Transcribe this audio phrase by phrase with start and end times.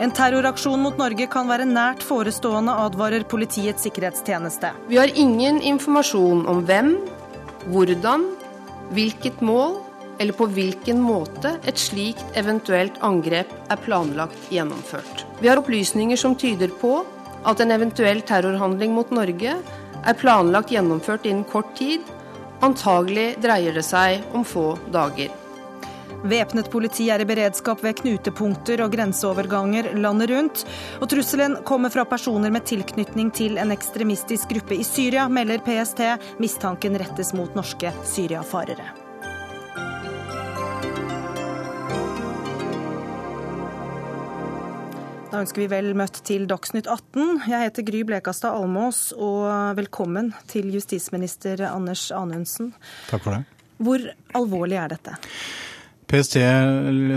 [0.00, 4.70] En terroraksjon mot Norge kan være nært forestående, advarer Politiets sikkerhetstjeneste.
[4.88, 6.94] Vi har ingen informasjon om hvem,
[7.68, 8.24] hvordan,
[8.96, 9.76] hvilket mål
[10.20, 15.26] eller på hvilken måte et slikt eventuelt angrep er planlagt gjennomført.
[15.40, 17.02] Vi har opplysninger som tyder på
[17.44, 19.58] at en eventuell terrorhandling mot Norge
[20.00, 22.00] er planlagt gjennomført innen kort tid.
[22.64, 25.39] Antagelig dreier det seg om få dager.
[26.20, 30.64] Væpnet politi er i beredskap ved knutepunkter og grenseoverganger landet rundt.
[31.00, 36.02] Og trusselen kommer fra personer med tilknytning til en ekstremistisk gruppe i Syria, melder PST.
[36.42, 38.84] Mistanken rettes mot norske syriafarere.
[45.30, 47.46] Da ønsker vi vel møtt til Dagsnytt 18.
[47.48, 52.74] Jeg heter Gry Blekastad Almås, og velkommen til justisminister Anders Anundsen.
[53.08, 53.44] Takk for det.
[53.80, 54.02] Hvor
[54.36, 55.16] alvorlig er dette?
[56.10, 56.36] PST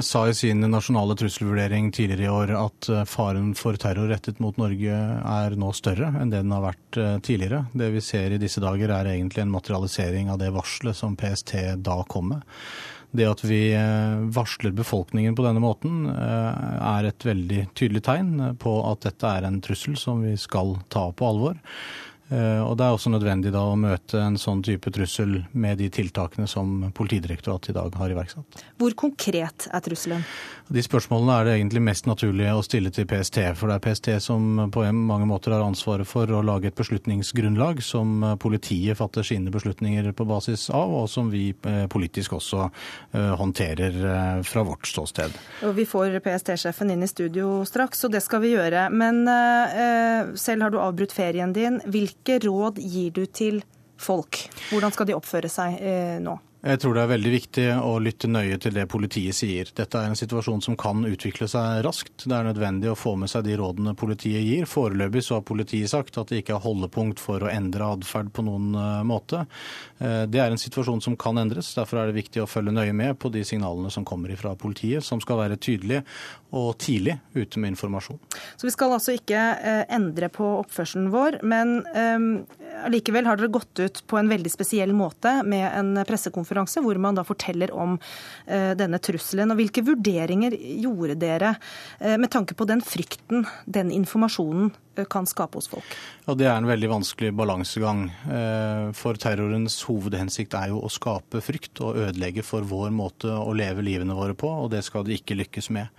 [0.02, 4.60] sa i sin nasjonale trusselvurdering tidligere i år at eh, faren for terror rettet mot
[4.62, 7.64] Norge er nå større enn det den har vært eh, tidligere.
[7.74, 11.56] Det vi ser i disse dager er egentlig en materialisering av det varselet som PST
[11.82, 12.46] da kom med.
[13.18, 18.78] Det at vi eh, varsler befolkningen på denne måten, er et veldig tydelig tegn på
[18.92, 21.58] at dette er en trussel som vi skal ta på alvor.
[22.34, 25.90] Eh, og Det er også nødvendig da å møte en sånn type trussel med de
[25.94, 28.64] tiltakene som Politidirektoratet i dag har iverksatt.
[28.82, 30.26] Hvor konkret er trusselen?
[30.72, 33.40] De spørsmålene er det egentlig mest naturlig å stille til PST.
[33.60, 37.82] For det er PST som på mange måter har ansvaret for å lage et beslutningsgrunnlag
[37.84, 43.34] som politiet fatter sine beslutninger på basis av, og som vi eh, politisk også eh,
[43.40, 45.36] håndterer eh, fra vårt ståsted.
[45.68, 48.88] Og vi får PST-sjefen inn i studio straks, og det skal vi gjøre.
[48.94, 49.24] Men
[50.40, 51.80] selv har du avbrutt ferien din.
[51.92, 53.62] Hvilke råd gir du til
[54.00, 54.46] folk?
[54.72, 55.80] Hvordan skal de oppføre seg
[56.24, 56.40] nå?
[56.64, 59.68] Jeg tror det er veldig viktig å lytte nøye til det politiet sier.
[59.76, 62.24] Dette er en situasjon som kan utvikle seg raskt.
[62.24, 64.64] Det er nødvendig å få med seg de rådene politiet gir.
[64.72, 68.46] Foreløpig så har politiet sagt at det ikke er holdepunkt for å endre atferd på
[68.48, 69.42] noen eh, måte.
[70.00, 71.74] Eh, det er en situasjon som kan endres.
[71.76, 75.04] Derfor er det viktig å følge nøye med på de signalene som kommer fra politiet,
[75.04, 76.06] som skal være tydelige
[76.56, 78.22] og tidlig ute med informasjon.
[78.56, 81.76] Så vi skal altså ikke eh, endre på oppførselen vår, men
[82.86, 87.18] allikevel har dere gått ut på en veldig spesiell måte med en pressekonferanse hvor man
[87.18, 87.98] da forteller om
[88.48, 89.54] eh, denne trusselen.
[89.54, 91.56] Og hvilke vurderinger gjorde dere
[92.00, 94.74] eh, med tanke på den frykten, den informasjonen
[95.10, 95.96] kan skape hos folk.
[96.26, 98.06] Ja, Det er en veldig vanskelig balansegang.
[98.32, 103.52] Eh, for terrorens hovedhensikt er jo å skape frykt og ødelegge for vår måte å
[103.56, 105.90] leve livene våre på, og det skal de ikke lykkes med.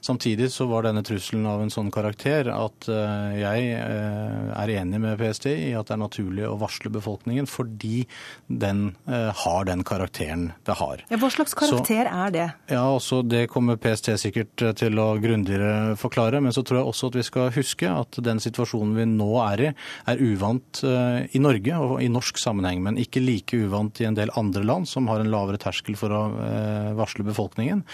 [0.00, 5.18] Samtidig så var denne trusselen av en sånn karakter at eh, jeg er enig med
[5.20, 8.06] PST i at det er naturlig å varsle befolkningen fordi
[8.48, 11.02] den har den karakteren det har.
[11.10, 12.46] Ja, hva slags karakter så, er det?
[12.72, 17.10] Ja, også Det kommer PST sikkert til å grundigere forklare, men så tror jeg også
[17.12, 19.70] at vi skal huske at den den situasjonen vi nå er i,
[20.08, 24.16] er uvant eh, i Norge og i norsk sammenheng, men ikke like uvant i en
[24.18, 27.84] del andre land som har en lavere terskel for å eh, varsle befolkningen.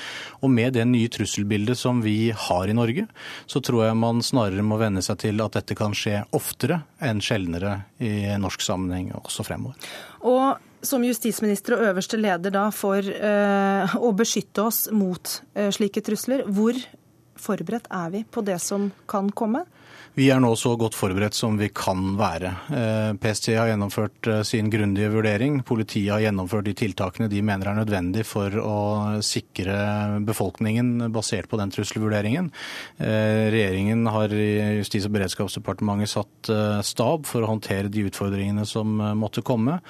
[0.42, 3.08] Og med det nye trusselbildet som vi har i Norge,
[3.50, 7.22] så tror jeg man snarere må venne seg til at dette kan skje oftere enn
[7.24, 9.78] sjeldnere i norsk sammenheng også fremover.
[10.24, 16.02] Og som justisminister og øverste leder da for uh, å beskytte oss mot uh, slike
[16.04, 16.76] trusler, hvor
[17.40, 19.64] forberedt er vi på det som kan komme?
[20.14, 22.50] Vi er nå så godt forberedt som vi kan være.
[22.70, 25.56] Eh, PST har gjennomført eh, sin grundige vurdering.
[25.66, 28.76] Politiet har gjennomført de tiltakene de mener er nødvendig for å
[29.26, 32.52] sikre befolkningen basert på den trusselvurderingen.
[33.02, 36.52] Eh, regjeringen har i Justis- og beredskapsdepartementet satt
[36.86, 39.80] stab for å håndtere de utfordringene som måtte komme.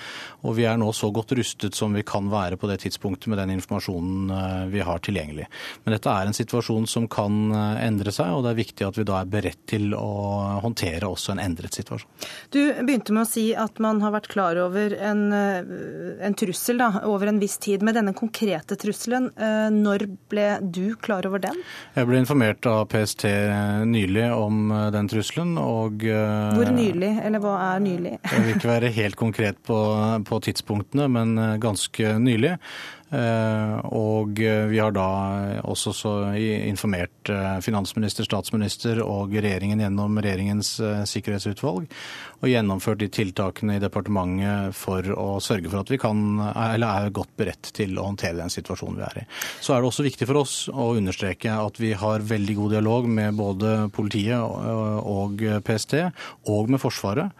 [0.49, 3.43] Og vi er nå så godt rustet som vi kan være på det tidspunktet med
[3.43, 5.51] den informasjonen vi har tilgjengelig.
[5.85, 9.09] Men dette er en situasjon som kan endre seg, og det er viktig at vi
[9.09, 10.14] da er beredt til å
[10.65, 12.11] håndtere også en endret situasjon.
[12.55, 15.73] Du begynte med å si at man har vært klar over en, eh,
[16.27, 17.83] en trussel da, over en viss tid.
[17.83, 21.61] Med denne konkrete trusselen, eh, når ble du klar over den?
[21.95, 23.25] Jeg ble informert av PST
[23.85, 25.57] nylig om eh, den trusselen.
[25.59, 26.05] og...
[26.05, 28.19] Hvor nylig, eller hva er nylig?
[28.23, 29.79] Jeg vil ikke være helt konkret på,
[30.25, 32.57] på tidspunktene, men ganske nylig.
[33.13, 35.07] Eh, og vi har da
[35.69, 35.93] også
[36.67, 41.85] informert eh, finansminister, statsminister og regjeringen gjennom regjeringens eh, sikkerhetsutvalg
[42.41, 47.15] og gjennomført de tiltakene i departementet for å sørge for at vi kan, eller er
[47.15, 49.27] godt beredt til å håndtere den situasjonen vi er i.
[49.61, 53.09] Så er det også viktig for oss å understreke at vi har veldig god dialog
[53.21, 55.97] med både politiet og PST
[56.53, 57.33] og med Forsvaret.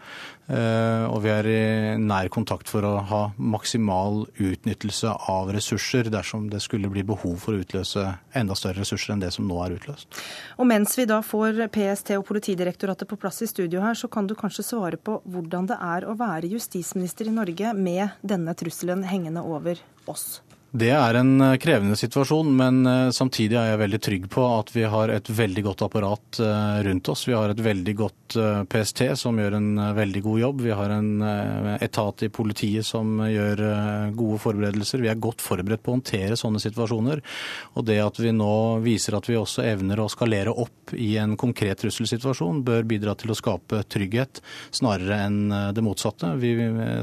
[0.45, 1.61] Eh, og vi er i
[1.97, 7.55] nær kontakt for å ha maksimal utnyttelse av ressurser dersom det skulle bli behov for
[7.55, 8.03] å utløse
[8.37, 10.21] enda større ressurser enn det som nå er utløst.
[10.61, 14.29] Og mens vi da får PST og Politidirektoratet på plass i studio her, så kan
[14.29, 19.01] du kanskje svare på hvordan det er å være justisminister i Norge med denne trusselen
[19.09, 20.44] hengende over oss?
[20.75, 24.73] Det er en eh, krevende situasjon, men eh, samtidig er jeg veldig trygg på at
[24.75, 27.23] vi har et veldig godt apparat eh, rundt oss.
[27.29, 28.35] Vi har et veldig godt
[28.67, 30.63] PST som gjør en veldig god jobb.
[30.65, 31.21] Vi har en
[31.77, 33.61] etat i politiet som gjør
[34.17, 35.03] gode forberedelser.
[35.03, 37.21] Vi er godt forberedt på å håndtere sånne situasjoner.
[37.77, 41.37] Og det at vi nå viser at vi også evner å skalere opp i en
[41.39, 44.41] konkret trusselsituasjon, bør bidra til å skape trygghet
[44.73, 45.39] snarere enn
[45.77, 46.33] det motsatte.
[46.41, 46.55] Vi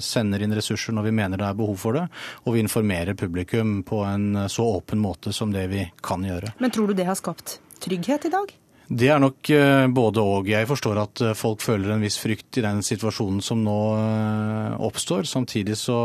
[0.02, 2.08] sender inn ressurser når vi mener det er behov for det,
[2.42, 6.52] og vi informerer publikum publikum på en så åpen måte som det vi kan gjøre.
[6.58, 8.58] Men tror du det har skapt trygghet i dag?
[8.92, 10.48] Det er nok eh, både og.
[10.50, 14.74] Jeg forstår at eh, folk føler en viss frykt i den situasjonen som nå eh,
[14.84, 15.24] oppstår.
[15.28, 15.96] Samtidig så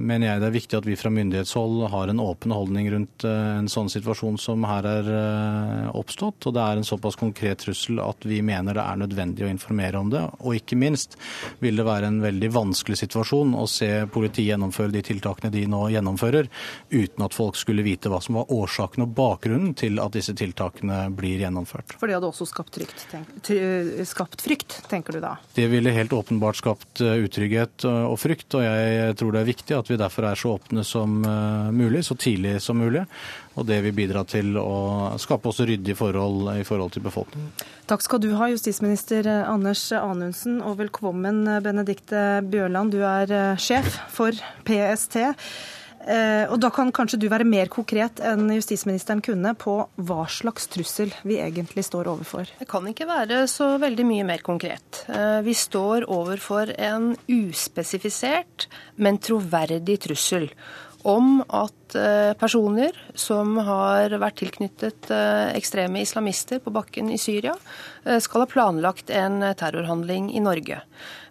[0.00, 3.68] mener jeg det er viktig at vi fra myndighetshold har en åpen holdning rundt en
[3.68, 5.10] sånn situasjon som her er
[5.92, 6.48] oppstått.
[6.48, 10.00] Og det er en såpass konkret trussel at vi mener det er nødvendig å informere
[10.00, 10.24] om det.
[10.40, 11.18] Og ikke minst
[11.60, 15.82] vil det være en veldig vanskelig situasjon å se politiet gjennomføre de tiltakene de nå
[15.92, 16.48] gjennomfører,
[16.94, 21.04] uten at folk skulle vite hva som var årsaken og bakgrunnen til at disse tiltakene
[21.12, 21.98] blir gjennomført.
[22.00, 23.50] For det hadde også skapt, trygt, tenk,
[24.06, 25.34] skapt, frykt, tenker du da?
[25.56, 29.76] Det ville helt åpenbart skapt eh, utrygghet og frykt, og jeg tror det er viktig
[29.76, 33.04] at vi derfor er så åpne som eh, mulig, så tidlig som mulig.
[33.58, 37.50] Og det vil bidra til å skape også ryddige forhold i forhold til befolkningen.
[37.90, 42.94] Takk skal du ha, justisminister Anders Anundsen, og velkommen Benedikte Bjørland.
[42.94, 44.32] Du er sjef for
[44.64, 45.20] PST.
[46.02, 50.66] Eh, og Da kan kanskje du være mer konkret enn justisministeren kunne på hva slags
[50.72, 52.50] trussel vi egentlig står overfor?
[52.58, 55.04] Det kan ikke være så veldig mye mer konkret.
[55.08, 58.66] Eh, vi står overfor en uspesifisert,
[58.96, 60.48] men troverdig trussel
[61.06, 65.10] om at eh, personer som har vært tilknyttet
[65.54, 67.54] ekstreme islamister på bakken i Syria,
[68.02, 70.80] skal ha planlagt en terrorhandling i Norge.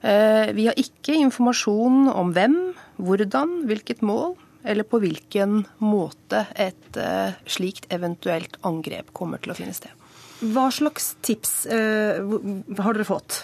[0.01, 2.55] Vi har ikke informasjon om hvem,
[2.95, 9.57] hvordan, hvilket mål, eller på hvilken måte et uh, slikt eventuelt angrep kommer til å
[9.57, 9.93] finne sted.
[10.41, 12.17] Hva slags tips uh,
[12.81, 13.43] har dere fått?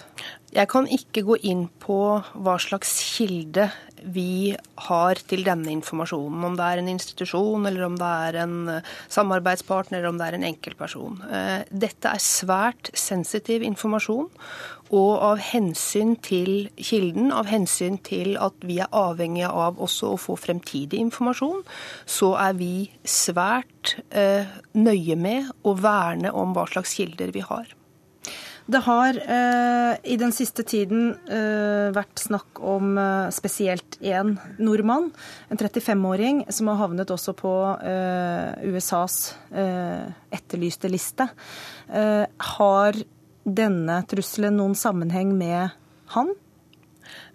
[0.55, 3.67] Jeg kan ikke gå inn på hva slags kilde
[4.01, 4.55] vi
[4.87, 6.45] har til denne informasjonen.
[6.47, 10.29] Om det er en institusjon, eller om det er en eh, samarbeidspartner, eller om det
[10.29, 11.19] er en enkeltperson.
[11.67, 14.29] Dette er svært sensitiv informasjon.
[14.95, 20.21] Og av hensyn til kilden, av hensyn til at vi er avhengige av også å
[20.21, 21.63] få fremtidig informasjon,
[22.05, 22.71] så er vi
[23.03, 24.47] svært eh,
[24.77, 27.73] nøye med å verne om hva slags kilder vi har.
[28.67, 35.07] Det har eh, i den siste tiden eh, vært snakk om eh, spesielt én nordmann,
[35.47, 41.29] en 35-åring, som har havnet også på eh, USAs eh, etterlyste liste.
[41.87, 42.97] har
[43.47, 45.69] denne trusselen noen sammenheng med
[46.13, 46.33] han?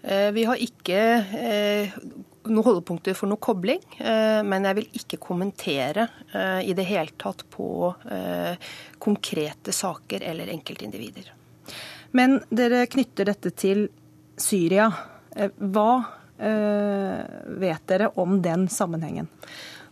[0.02, 1.00] Eh, vi har ikke
[1.38, 1.94] eh,
[2.48, 6.08] noen holdepunkter for noe kobling, eh, men jeg vil ikke kommentere
[6.64, 7.92] i det hele tatt på
[9.02, 11.28] konkrete saker eller enkeltindivider.
[12.16, 13.84] Men dere knytter dette til
[14.40, 14.88] Syria.
[15.32, 15.90] Hva
[17.62, 19.28] vet dere om den sammenhengen?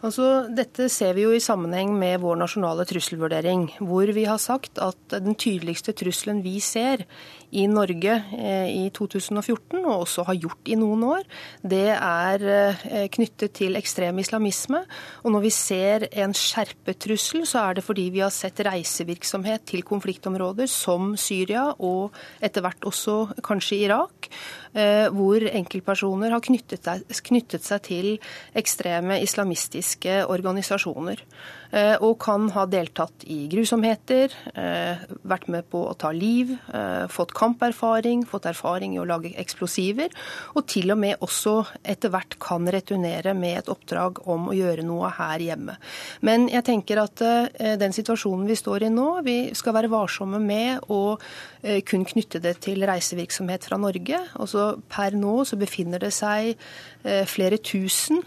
[0.00, 4.80] Altså, dette ser vi jo i sammenheng med vår nasjonale trusselvurdering, hvor vi har sagt
[4.80, 7.04] at den tydeligste trusselen vi ser
[7.52, 11.28] i Norge eh, i 2014, og også har gjort i noen år,
[11.61, 14.80] det er eh, knyttet til ekstrem islamisme.
[15.21, 19.69] Og når vi ser en skjerpet trussel, så er det fordi vi har sett reisevirksomhet
[19.69, 24.30] til konfliktområder som Syria og etter hvert også kanskje Irak,
[24.71, 26.87] hvor enkeltpersoner har knyttet,
[27.27, 28.11] knyttet seg til
[28.55, 31.25] ekstreme islamistiske organisasjoner.
[31.71, 37.07] Eh, og kan ha deltatt i grusomheter, eh, vært med på å ta liv, eh,
[37.07, 40.11] fått kamperfaring, fått erfaring i å lage eksplosiver,
[40.57, 44.83] og til og med også etter hvert kan returnere med et oppdrag om å gjøre
[44.83, 45.77] noe her hjemme.
[46.23, 50.81] Men jeg tenker at den situasjonen vi står i nå, vi skal være varsomme med
[50.89, 51.19] å
[51.85, 54.19] kun knytte det til reisevirksomhet fra Norge.
[54.35, 54.60] Altså
[54.90, 56.59] Per nå så befinner det seg
[57.00, 58.21] flere tusen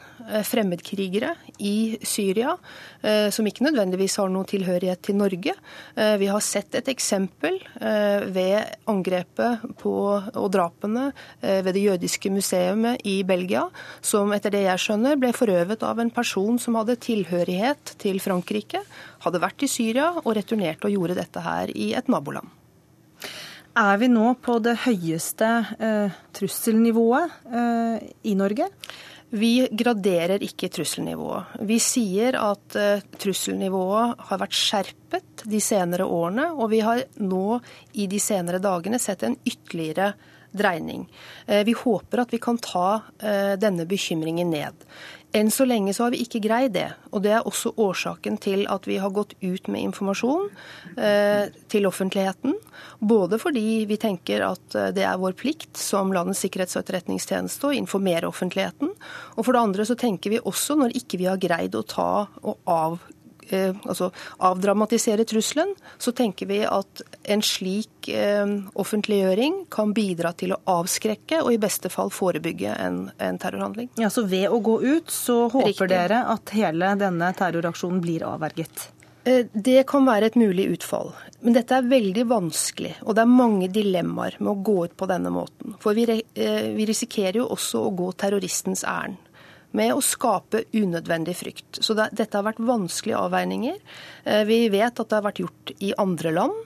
[0.47, 2.55] fremmedkrigere i Syria
[3.33, 5.53] som ikke nødvendigvis har noe tilhørighet til Norge.
[5.95, 9.93] Eh, vi har sett et eksempel eh, ved angrepet på,
[10.33, 11.09] og drapene
[11.41, 13.67] eh, ved det jødiske museet i Belgia,
[14.01, 18.83] som etter det jeg skjønner ble forøvet av en person som hadde tilhørighet til Frankrike,
[19.25, 22.62] hadde vært i Syria og returnerte og gjorde dette her i et naboland.
[23.73, 25.47] Er vi nå på det høyeste
[25.81, 28.67] eh, trusselnivået eh, i Norge?
[29.33, 31.55] Vi graderer ikke trusselnivået.
[31.65, 37.57] Vi sier at eh, trusselnivået har vært skjerpet de senere årene, og vi har nå
[37.97, 40.11] i de senere dagene sett en ytterligere
[40.53, 41.07] dreining.
[41.49, 44.87] Uh, vi håper at vi kan ta uh, denne bekymringen ned.
[45.33, 46.91] Enn så lenge så har vi ikke greid det.
[47.09, 50.45] Og det er også årsaken til at vi har gått ut med informasjon
[50.93, 52.53] eh, til offentligheten.
[53.01, 57.71] Både fordi vi tenker at eh, det er vår plikt som landets sikkerhets- og etterretningstjeneste
[57.71, 58.93] å informere offentligheten.
[59.33, 62.11] Og for det andre så tenker vi også, når ikke vi har greid å ta
[62.43, 63.01] og av
[63.49, 64.09] eh, altså
[64.43, 71.43] avdramatisere trusselen, så tenker vi at en slik eh, offentliggjøring kan bidra til å avskrekke
[71.43, 73.91] og i beste fall forebygge en, en terrorhandling.
[73.99, 75.89] Ja, Så ved å gå ut, så håper Riktig.
[75.93, 78.89] dere at hele denne terroraksjonen blir avverget?
[79.23, 81.13] Eh, det kan være et mulig utfall.
[81.41, 85.07] Men dette er veldig vanskelig, og det er mange dilemmaer med å gå ut på
[85.11, 85.77] denne måten.
[85.83, 89.19] For vi, vi risikerer jo også å gå terroristens ærend
[89.77, 91.79] med å skape unødvendig frykt.
[91.81, 93.77] Så det, dette har vært vanskelige avveininger.
[94.23, 96.59] Eh, vi vet at det har vært gjort i andre land.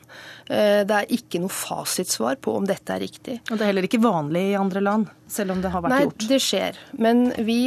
[0.48, 3.38] Eh, det er ikke noe fasitsvar på om dette er riktig.
[3.48, 6.02] Og det er heller ikke vanlig i andre land, selv om det har vært Nei,
[6.08, 6.26] gjort?
[6.26, 6.82] Nei, det skjer.
[7.08, 7.62] Men vi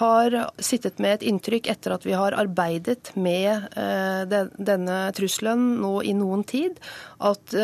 [0.00, 5.96] har sittet med et inntrykk etter at vi har arbeidet med eh, denne trusselen nå
[6.04, 6.78] i noen tid,
[7.24, 7.56] at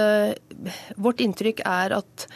[1.00, 2.26] vårt inntrykk er at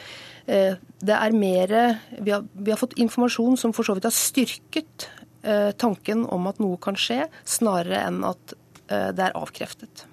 [0.44, 1.74] det er mer
[2.20, 5.08] vi har, vi har fått informasjon som for så vidt har styrket
[5.42, 8.56] eh, tanken om at noe kan skje, snarere enn at
[8.88, 10.04] eh, det er avkreftet.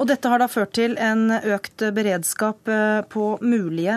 [0.00, 2.70] Og dette har da ført til en økt beredskap
[3.12, 3.96] på mulige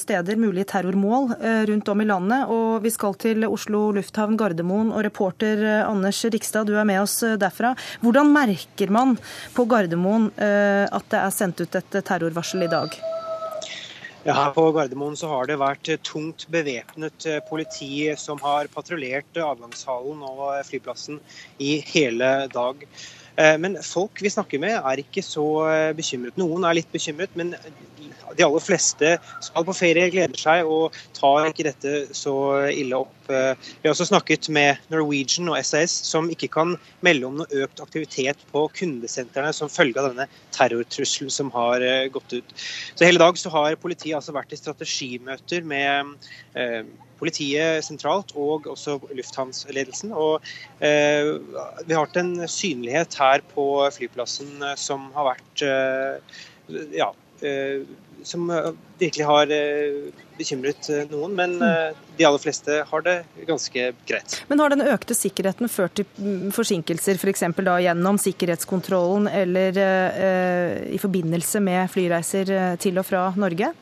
[0.00, 1.28] steder, mulige terrormål
[1.68, 2.48] rundt om i landet.
[2.50, 7.20] Og vi skal til Oslo lufthavn Gardermoen, og reporter Anders Rikstad, du er med oss
[7.20, 7.76] derfra.
[8.02, 9.14] Hvordan merker man
[9.54, 13.00] på Gardermoen at det er sendt ut et terrorvarsel i dag?
[14.20, 19.38] Ja, her på Gardermoen så har det vært tungt bevæpnet eh, politi som har patruljert
[19.40, 21.16] avgangshallen og flyplassen
[21.56, 22.84] i hele dag.
[23.40, 26.36] Eh, men folk vi snakker med er ikke så eh, bekymret.
[26.36, 27.54] Noen er litt bekymret, men
[28.38, 32.34] de aller fleste skal på ferie, gleder seg og tar ikke dette så
[32.70, 33.16] ille opp.
[33.30, 36.74] Vi har også snakket med Norwegian og SAS, som ikke kan
[37.06, 42.08] melde om noe økt aktivitet på kundesentrene som følge av denne terrortrusselen som har eh,
[42.12, 42.56] gått ut.
[42.94, 46.16] Så Hele dag så har politiet altså vært i strategimøter med
[46.58, 46.82] eh,
[47.20, 50.14] politiet sentralt og også lufthavnsledelsen.
[50.16, 50.46] Og
[50.84, 51.36] eh,
[51.86, 56.38] vi har hatt en synlighet her på flyplassen eh, som har vært eh,
[56.96, 57.19] ja, eh,
[58.22, 61.56] som eh, virkelig har eh, bekymret eh, noen, men
[62.16, 63.16] de aller fleste har det
[63.48, 64.38] ganske greit.
[64.48, 67.44] Men har den økte sikkerheten ført til mm, forsinkelser f.eks.
[67.56, 69.78] For gjennom sikkerhetskontrollen eller
[70.90, 73.72] i forbindelse med flyreiser til og fra Norge?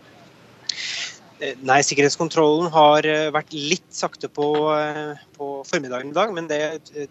[1.38, 6.32] Eh, nei, sikkerhetskontrollen har eh, vært litt sakte på, eh, på, formiddagen i dag.
[6.34, 6.60] Men det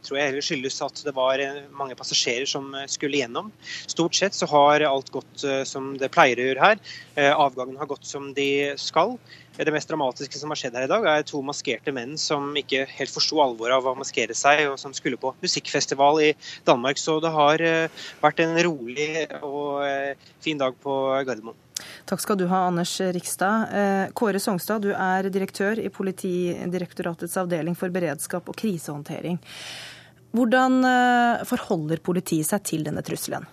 [0.04, 3.54] tror jeg heller skyldes at det var mange passasjerer som skulle gjennom.
[3.88, 6.82] Stort sett så har alt gått som det pleier å gjøre her.
[7.38, 9.16] Avgangen har gått som de skal.
[9.58, 12.86] Det mest dramatiske som har skjedd her i dag, er to maskerte menn som ikke
[12.98, 16.34] helt forsto alvoret av å maskere seg, og som skulle på musikkfestival i
[16.68, 17.02] Danmark.
[17.02, 17.64] Så det har
[18.22, 19.82] vært en rolig og
[20.46, 21.58] fin dag på Gardermoen.
[22.08, 23.74] Takk skal du ha, Anders Rikstad.
[23.76, 29.40] Eh, Kåre Songstad, du er direktør i Politidirektoratets avdeling for beredskap og krisehåndtering.
[30.36, 33.48] Hvordan eh, forholder politiet seg til denne trusselen?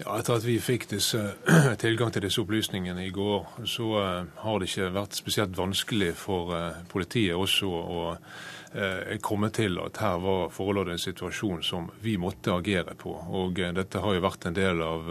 [0.00, 1.34] Ja, etter at vi fikk disse,
[1.82, 6.54] tilgang til disse opplysningene i går, så uh, har det ikke vært spesielt vanskelig for
[6.56, 12.16] uh, politiet også å uh, komme til at her var forholdet en situasjon som vi
[12.22, 13.12] måtte agere på.
[13.36, 15.10] Og dette har jo vært en del av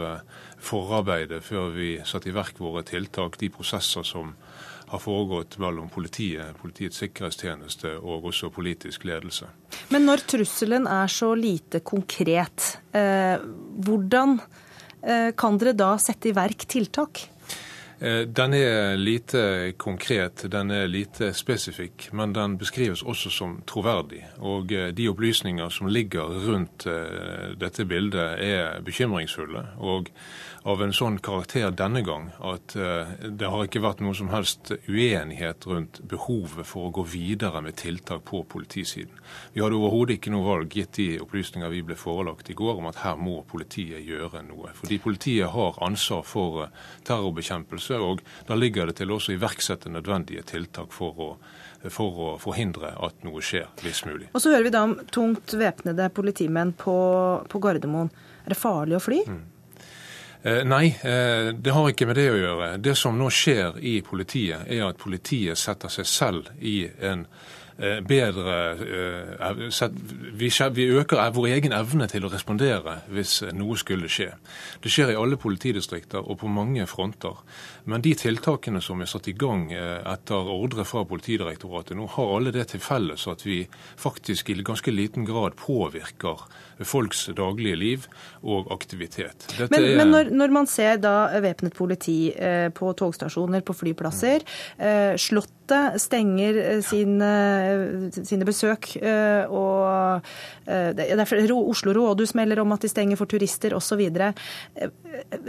[0.60, 4.34] forarbeidet før vi satte i verk våre tiltak, de prosesser som
[4.90, 9.46] har foregått mellom politiet, Politiets sikkerhetstjeneste og også politisk ledelse.
[9.94, 13.38] Men når trusselen er så lite konkret, eh,
[13.86, 14.69] hvordan eh,
[15.36, 17.22] kan dere da sette i verk tiltak?
[18.00, 24.22] Eh, den er lite konkret, den er lite spesifikk, men den beskrives også som troverdig.
[24.40, 29.66] Og eh, de opplysninger som ligger rundt eh, dette bildet er bekymringsfulle.
[29.84, 30.08] Og
[30.68, 35.64] av en sånn karakter denne gang at det har ikke vært noe som helst uenighet
[35.68, 39.14] rundt behovet for å gå videre med tiltak på politisiden.
[39.54, 42.90] Vi hadde overhodet ikke noe valg, gitt de opplysninger vi ble forelagt i går, om
[42.90, 44.74] at her må politiet gjøre noe.
[44.76, 46.66] Fordi politiet har ansvar for
[47.08, 51.30] terrorbekjempelse og da ligger det til også å iverksette nødvendige tiltak for å,
[51.88, 54.28] for å forhindre at noe skjer, hvis mulig.
[54.34, 56.98] Og Så hører vi da om tungt væpnede politimenn på,
[57.48, 58.12] på Gardermoen.
[58.44, 59.22] Er det farlig å fly?
[59.28, 59.40] Mm.
[60.42, 62.68] Eh, nei, eh, det har ikke med det å gjøre.
[62.80, 67.26] Det som nå skjer i politiet, er at politiet setter seg selv i en
[67.80, 68.76] Eh, bedre
[70.32, 74.34] Vi øker vår egen evne til å respondere hvis noe skulle skje.
[74.84, 77.40] Det skjer i alle politidistrikter og på mange fronter.
[77.88, 82.52] Men de tiltakene som er satt i gang etter ordre fra Politidirektoratet nå, har alle
[82.52, 83.62] det til felles at vi
[83.96, 86.44] faktisk i ganske liten grad påvirker
[86.86, 88.06] folks daglige liv
[88.40, 89.46] og aktivitet.
[89.56, 89.96] Dette men, er...
[90.00, 94.44] men når, når, man ser da væpnet politi eh, på togstasjoner, på flyplasser,
[94.78, 97.30] eh, Slottet stenger eh, sine,
[98.16, 100.24] sine, besøk, eh, og
[100.66, 104.02] derfor, Oslo rådhus melder om at de stenger for turister osv.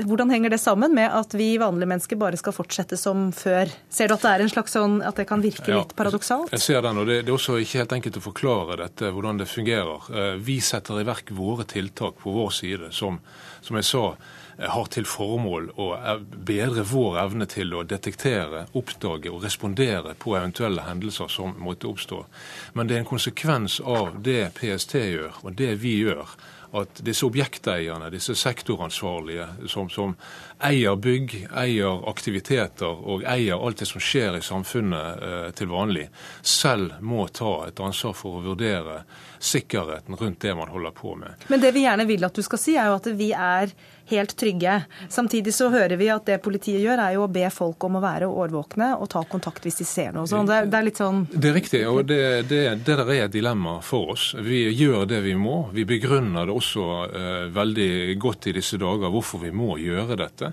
[0.05, 3.71] Hvordan henger det sammen med at vi vanlige mennesker bare skal fortsette som før?
[3.89, 6.51] Ser du at det er en slags sånn, at det kan virke litt paradoksalt?
[6.53, 9.41] Jeg ser den, og det, det er også ikke helt enkelt å forklare dette, hvordan
[9.41, 10.09] det fungerer.
[10.41, 13.19] Vi setter i verk verk våre tiltak på vår side, som,
[13.61, 14.15] som jeg sa,
[14.57, 20.35] eh, har til formål å bedre vår evne til å detektere, oppdage og respondere på
[20.35, 22.25] eventuelle hendelser som måtte oppstå.
[22.73, 26.27] Men det er en konsekvens av det PST gjør, og det vi gjør,
[26.73, 30.15] at disse objekteierne, disse sektoransvarlige som, som,
[30.63, 36.07] eier bygg, eier aktiviteter og eier alt det som skjer i samfunnet eh, til vanlig,
[36.41, 39.01] selv må ta et ansvar for å vurdere
[39.41, 41.47] sikkerheten rundt det man holder på med.
[41.47, 43.73] Men det vi gjerne vil at du skal si, er jo at vi er
[44.11, 44.83] helt trygge.
[45.09, 48.03] Samtidig så hører vi at det politiet gjør, er jo å be folk om å
[48.03, 50.27] være årvåkne og ta kontakt hvis de ser noe.
[50.29, 50.49] Sånn.
[50.49, 53.33] det, det er litt sånn Det er riktig, og det, det, det der er et
[53.33, 54.31] dilemma for oss.
[54.35, 55.63] Vi gjør det vi må.
[55.73, 57.91] Vi begrunner det også eh, veldig
[58.21, 60.50] godt i disse dager hvorfor vi må gjøre dette.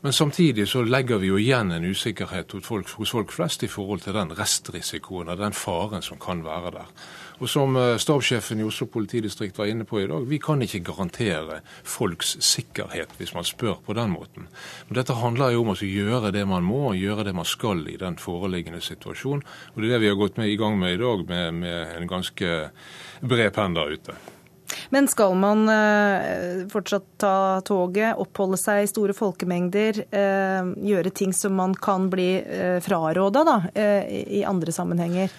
[0.00, 3.70] Men samtidig så legger vi jo igjen en usikkerhet hos folk, hos folk flest i
[3.70, 6.92] forhold til den restrisikoen og den faren som kan være der.
[7.38, 10.82] Og som eh, stabssjefen i Oslo politidistrikt var inne på i dag, vi kan ikke
[10.86, 14.48] garantere folks sikkerhet hvis man spør på den måten.
[14.88, 17.84] Men dette handler jo om å gjøre det man må, og gjøre det man skal
[17.90, 19.46] i den foreliggende situasjonen.
[19.74, 21.94] Og det er det vi har gått med, i gang med i dag, med, med
[21.98, 22.58] en ganske
[23.22, 24.18] bred penn der ute.
[24.94, 31.34] Men skal man uh, fortsatt ta toget, oppholde seg i store folkemengder, uh, gjøre ting
[31.36, 33.60] som man kan bli uh, fraråda da,
[34.08, 35.32] i andre sammenhenger?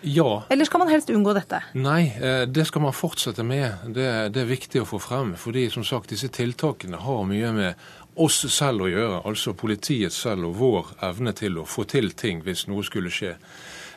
[0.00, 0.44] Ja.
[0.48, 1.60] Eller skal man helst unngå dette?
[1.74, 3.90] Nei, eh, det skal man fortsette med.
[3.94, 5.34] Det, det, er viktig å få frem.
[5.38, 9.22] Fordi som sagt, disse tiltakene har mye med oss selv å gjøre.
[9.28, 13.34] Altså politiet selv og vår evne til å få til ting hvis noe skulle skje.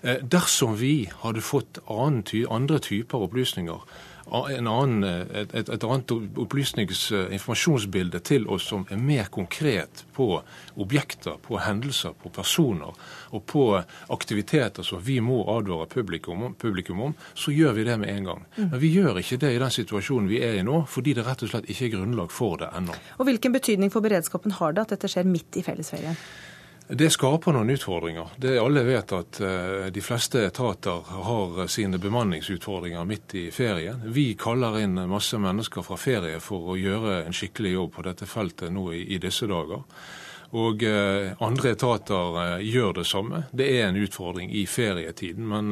[0.01, 3.85] Eh, dersom vi hadde fått andre typer opplysninger
[4.31, 10.27] annen, et, et, annet opplysnings- informasjonsbilde til oss som er mer konkret på
[10.75, 12.95] objekter, på hendelser, på personer
[13.31, 13.65] og på
[14.13, 18.45] aktiviteter som vi må advare publikum, publikum om, så gjør vi det med en gang.
[18.55, 18.69] Mm.
[18.71, 21.43] Men vi gjør ikke det i den situasjonen vi er i nå, fordi det rett
[21.43, 22.95] og slett ikke er grunnlag for det ennå.
[23.19, 26.17] Og Hvilken betydning for beredskapen har det at dette skjer midt i fellesferien?
[26.93, 28.33] Det skaper noen utfordringer.
[28.35, 34.01] Det Alle vet at uh, de fleste etater har sine bemanningsutfordringer midt i ferien.
[34.11, 38.27] Vi kaller inn masse mennesker fra ferie for å gjøre en skikkelig jobb på dette
[38.27, 39.85] feltet nå i, disse dager.
[40.51, 43.39] Og uh, andre etater uh, gjør det samme.
[43.55, 45.47] Det er en utfordring i ferietiden.
[45.47, 45.71] Men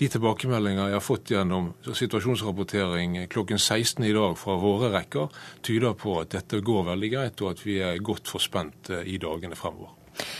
[0.00, 5.28] de tilbakemeldinger jeg har fått gjennom situasjonsrapportering klokken 16 i dag fra våre rekker,
[5.60, 9.60] tyder på at dette går veldig greit, og at vi er godt forspent i dagene
[9.60, 9.92] fremover.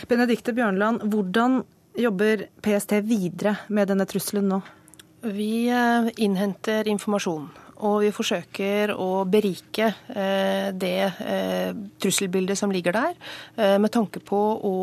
[0.09, 1.61] Benedikte Bjørnland, hvordan
[1.99, 4.61] jobber PST videre med denne trusselen nå?
[5.25, 7.47] Vi eh, innhenter informasjon.
[7.83, 13.17] Og vi forsøker å berike eh, det eh, trusselbildet som ligger der,
[13.55, 14.75] med tanke på å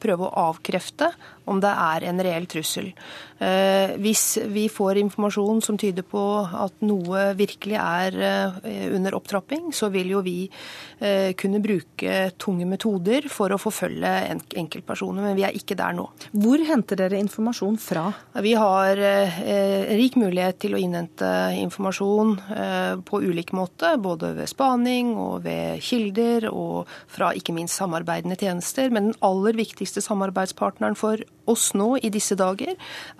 [0.00, 1.08] prøve å avkrefte
[1.50, 2.90] om det er en reell trussel.
[3.44, 9.68] Eh, hvis vi får informasjon som tyder på at noe virkelig er eh, under opptrapping,
[9.74, 14.12] så vil jo vi eh, kunne bruke tunge metoder for å forfølge
[14.56, 16.06] enkeltpersoner, men vi er ikke der nå.
[16.32, 18.06] Hvor henter dere informasjon fra?
[18.44, 19.00] Vi har
[19.94, 26.48] rik mulighet til å innhente informasjon på ulik måte, både ved spaning og ved kilder,
[26.50, 28.90] og fra ikke minst samarbeidende tjenester.
[28.94, 32.74] Men den aller viktigste samarbeidspartneren for oss nå i disse dager,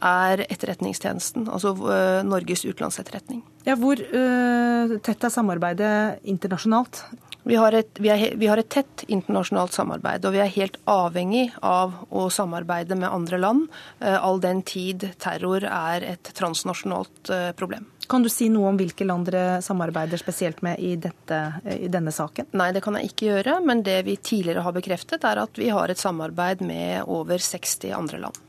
[0.05, 3.45] er Etterretningstjenesten, altså eh, Norges utenlandsetterretning.
[3.65, 7.05] Ja, hvor uh, tett er samarbeidet internasjonalt?
[7.45, 10.79] Vi har, et, vi, er, vi har, et, tett internasjonalt samarbeid, og vi er helt
[10.89, 13.67] avhengig av å samarbeide med andre land,
[14.01, 17.85] all den tid terror er et transnasjonalt problem.
[18.09, 21.41] Kan du si noe om hvilke land dere samarbeider spesielt med i, dette,
[21.77, 22.51] i, denne saken?
[22.59, 23.61] Nei, det kan jeg ikke gjøre.
[23.65, 27.95] Men det vi tidligere har bekreftet, er at vi har et samarbeid med over 60
[27.97, 28.43] andre land.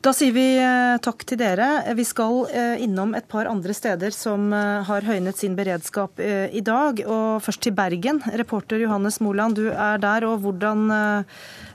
[0.00, 1.66] Da sier vi eh, takk til dere.
[1.92, 6.62] Vi skal eh, innom et par andre steder som eh, har høynet sin beredskap i
[6.64, 7.02] dag.
[7.04, 8.22] Og først til Bergen.
[8.40, 10.24] Reporter Johannes Moland, du er der.
[10.24, 10.88] Og hvordan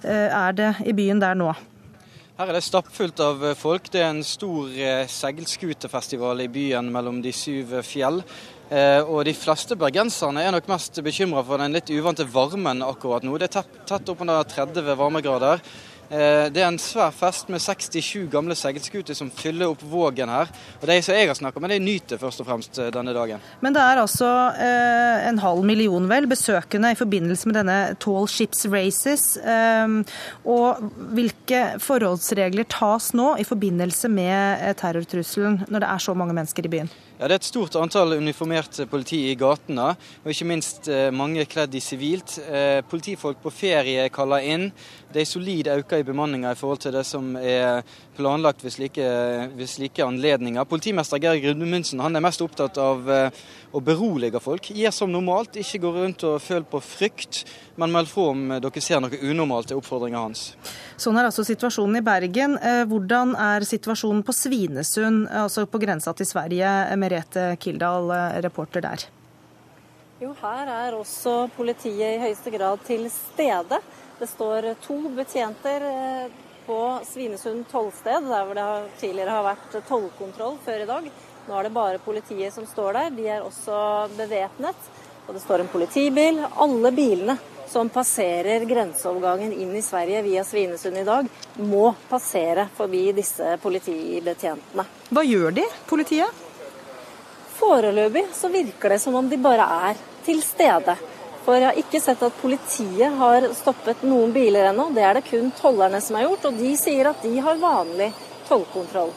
[0.01, 1.53] er det i byen der nå?
[2.35, 3.85] Her er det stappfullt av folk.
[3.87, 4.67] Det er en stor
[5.07, 8.17] seilskutefestival i byen mellom de syv fjell.
[9.07, 13.37] Og de fleste bergenserne er nok mest bekymra for den litt uvante varmen akkurat nå.
[13.39, 15.63] Det er tett oppunder 30 varmegrader.
[16.09, 20.51] Eh, det er en svær fest med 67 gamle seilskuter som fyller opp Vågen her.
[20.81, 23.41] Og De som jeg har snakka med, de nyter først og fremst eh, denne dagen.
[23.65, 28.29] Men det er altså eh, en halv million vel besøkende i forbindelse med denne Tall
[28.31, 29.25] Ships Races.
[29.41, 29.97] Eh,
[30.45, 30.85] og
[31.17, 36.69] hvilke forholdsregler tas nå i forbindelse med eh, terrortrusselen, når det er så mange mennesker
[36.69, 36.95] i byen?
[37.15, 41.45] Ja, Det er et stort antall uniformert politi i gatene, og ikke minst eh, mange
[41.47, 42.33] kledd i sivilt.
[42.91, 44.65] Politifolk på ferie kaller inn.
[45.13, 49.05] Det er solid økning i bemanninga i forhold til det som er planlagt ved slike,
[49.55, 50.67] ved slike anledninger.
[50.67, 54.73] Politimester Geir Grudmundsen er mest opptatt av eh, å berolige folk.
[54.75, 58.83] Gjør som normalt, ikke gå rundt og føl på frykt, men meld fra om dere
[58.83, 60.45] ser noe unormalt, i oppfordringa hans.
[60.97, 62.55] Sånn er altså situasjonen i Bergen.
[62.57, 66.71] Eh, hvordan er situasjonen på Svinesund, altså på grensa til Sverige?
[66.99, 69.05] Merete Kildahl, eh, reporter der.
[70.21, 73.81] Jo, her er også politiet i høyeste grad til stede.
[74.19, 75.83] Det står to betjenter
[76.65, 81.09] på Svinesund tollsted, der hvor det tidligere har vært tollkontroll før i dag.
[81.45, 83.11] Nå er det bare politiet som står der.
[83.17, 84.87] De er også bevæpnet.
[85.27, 86.39] Og det står en politibil.
[86.63, 87.37] Alle bilene
[87.71, 94.85] som passerer grenseovergangen inn i Sverige via Svinesund i dag, må passere forbi disse politibetjentene.
[95.09, 96.43] Hva gjør de, politiet?
[97.55, 100.97] Foreløpig så virker det som om de bare er til stede.
[101.45, 104.89] For jeg har ikke sett at politiet har stoppet noen biler ennå.
[104.95, 108.09] Det er det kun tollerne som har gjort, og de sier at de har vanlig
[108.49, 109.13] tollkontroll.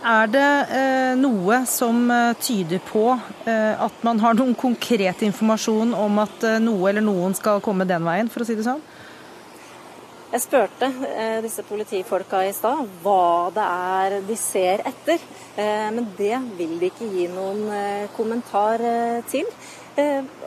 [0.00, 3.02] Er det eh, noe som eh, tyder på
[3.44, 7.84] eh, at man har noen konkret informasjon om at eh, noe eller noen skal komme
[7.84, 8.80] den veien, for å si det sånn?
[10.30, 15.20] Jeg spurte eh, disse politifolka i stad hva det er de ser etter.
[15.60, 17.66] Eh, men det vil de ikke gi noen
[18.16, 18.80] kommentar
[19.28, 19.44] til.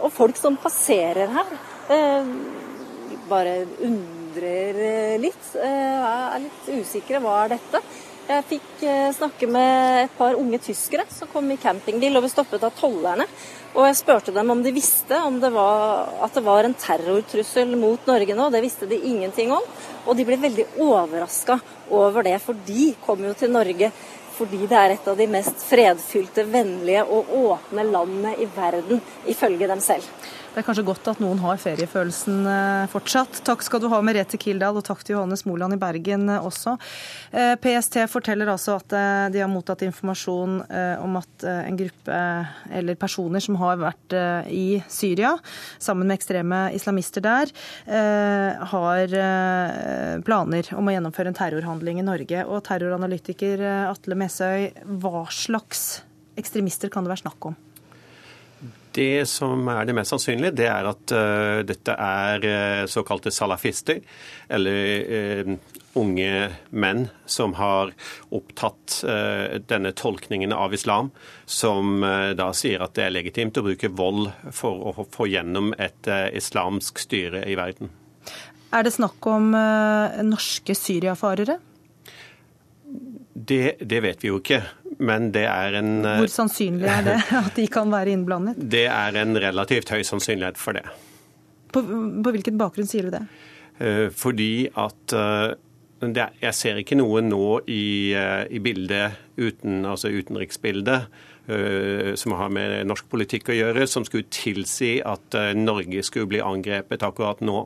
[0.01, 1.49] Og folk som passerer her,
[3.29, 3.51] bare
[3.85, 5.51] undrer litt.
[5.61, 7.21] Er litt usikre.
[7.21, 7.83] Hva er dette?
[8.23, 8.83] Jeg fikk
[9.17, 13.25] snakke med et par unge tyskere som kom i campingbil og ble stoppet av tollerne.
[13.73, 17.73] Og jeg spurte dem om de visste om det var, at det var en terrortrussel
[17.75, 18.47] mot Norge nå.
[18.53, 19.65] Det visste de ingenting om.
[20.07, 21.57] Og de ble veldig overraska
[21.91, 23.91] over det, for de kom jo til Norge
[24.33, 28.97] fordi det er et av de mest fredfylte, vennlige og åpne landene i verden,
[29.29, 30.07] ifølge dem selv.
[30.53, 33.39] Det er kanskje godt at noen har feriefølelsen eh, fortsatt.
[33.41, 36.75] Takk skal du ha, Merete Kildahl, og takk til Johannes Moland i Bergen eh, også.
[37.33, 38.93] Eh, PST forteller altså at
[39.33, 40.59] de har mottatt informasjon
[41.01, 42.19] om at en gruppe
[42.69, 44.13] eller personer som har vært
[44.53, 45.31] i Syria
[45.81, 47.49] sammen med ekstreme islamister der,
[48.73, 49.17] har
[50.27, 52.45] planer om å gjennomføre en terrorhandling i Norge.
[52.45, 54.69] Og terroranalytiker Atle Mesøy,
[55.01, 56.03] hva slags
[56.39, 57.61] ekstremister kan det være snakk om?
[58.93, 64.03] Det som er det mest sannsynlige, det er at uh, dette er uh, såkalte salafister,
[64.53, 65.55] eller uh,
[65.97, 66.29] unge
[66.69, 67.91] menn som har
[68.33, 68.95] opptatt
[69.69, 71.11] denne tolkningen av islam,
[71.45, 72.01] som
[72.33, 76.97] da sier at det er legitimt å bruke vold for å få gjennom et islamsk
[76.97, 77.93] styre i verden.
[78.73, 79.53] Er det snakk om
[80.33, 81.59] norske syriafarere?
[83.33, 84.63] Det, det, vet vi jo ikke,
[84.99, 88.59] men det er en eh, Hvor sannsynlig er det at de kan være innblandet?
[88.59, 90.85] Det er en relativt høy sannsynlighet for det.
[91.73, 93.23] På, på hvilken bakgrunn sier du det?
[93.81, 95.53] Eh, fordi at eh,
[96.03, 101.05] jeg ser ikke noe nå i, i bildet, uten, altså utenriksbildet,
[102.19, 107.05] som har med norsk politikk å gjøre, som skulle tilsi at Norge skulle bli angrepet
[107.07, 107.61] akkurat nå.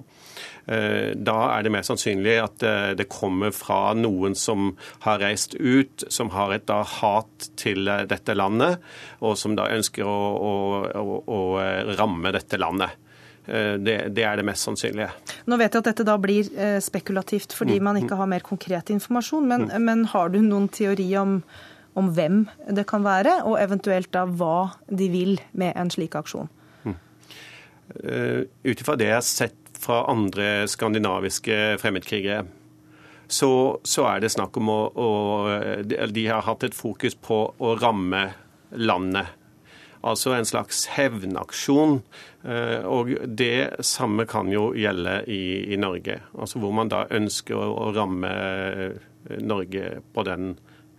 [0.68, 4.74] Eh, da er det mer sannsynlig at eh, det kommer fra noen som
[5.06, 8.84] har reist ut, som har et da hat til eh, dette landet,
[9.24, 11.42] og som da ønsker å, å, å,
[11.96, 13.04] ramme dette landet.
[13.48, 15.08] Det, det, er det mest sannsynlige.
[15.48, 16.50] Nå vet jeg at dette da blir
[16.84, 19.86] spekulativt fordi mm, man ikke har mer konkret informasjon, men, mm.
[19.88, 21.38] men har du noen teori om,
[21.96, 22.42] om, hvem
[22.76, 26.52] det kan være, og eventuelt da hva de vil med en slik aksjon?
[26.84, 26.98] Mm.
[28.68, 32.46] Ut ifra det jeg har sett fra andre skandinaviske fremmedkrigere,
[33.28, 35.10] så, så, er det snakk om å, å
[35.84, 38.30] De har hatt et fokus på å ramme
[38.72, 39.34] landet.
[40.08, 42.00] Altså en slags hevnaksjon.
[42.48, 46.22] Eh, og det samme kan jo gjelde i, i Norge.
[46.40, 48.32] Altså hvor man da ønsker å, å ramme
[49.44, 50.54] Norge på den,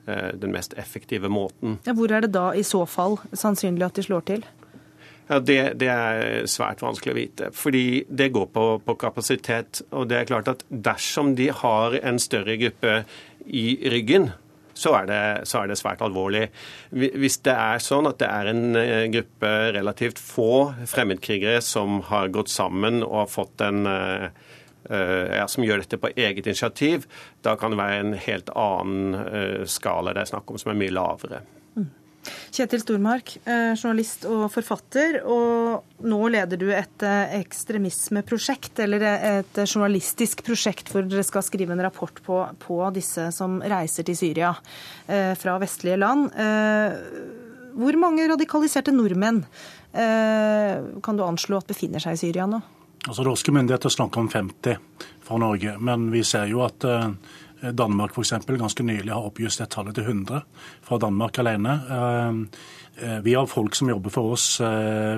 [0.05, 1.79] den mest effektive måten.
[1.88, 4.45] Ja, hvor er det da i så fall sannsynlig at de slår til?
[5.29, 7.49] Ja, det, det, er svært vanskelig å vite.
[7.53, 9.83] Fordi det går på, på, kapasitet.
[9.93, 13.03] Og det er klart at dersom de har en større gruppe
[13.45, 14.31] i ryggen,
[14.79, 16.47] så er, det, så er det svært alvorlig.
[16.95, 20.53] Hvis det er sånn at det er en eh, gruppe relativt få
[20.87, 24.29] fremmedkrigere som har gått sammen og fått en eh,
[24.87, 27.09] eh, ja, som gjør dette på eget initiativ,
[27.43, 30.95] da kan det være en helt annen skala det er snakk om, som er mye
[30.95, 31.43] lavere.
[32.55, 35.21] Kjetil Stormark, eh, journalist og forfatter.
[35.29, 41.75] Og nå leder du et eh, ekstremismeprosjekt, eller et journalistisk prosjekt hvor dere skal skrive
[41.75, 44.55] en rapport på, på disse som reiser til Syria
[45.07, 46.31] eh, fra vestlige land.
[47.79, 49.45] Hvor mange radikaliserte nordmenn
[49.93, 52.59] kan du anslå at befinner seg i Syria nå?
[53.07, 54.77] Altså, Norske myndigheter snakker om 50
[55.25, 57.11] fra Norge, men vi ser jo at Eh,
[57.62, 58.33] Danmark f.eks.
[58.47, 60.42] ganske nylig har oppjustert tallet til 100
[60.87, 61.79] fra Danmark alene.
[62.98, 64.61] Eh, eh, vi har folk som jobber for oss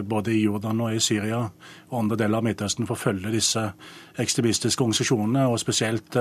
[0.05, 1.51] både i Jordan og i Syria
[1.91, 3.73] og andre deler av Midtøsten for å følge disse
[4.21, 6.17] ekstremistiske organisasjonene, og spesielt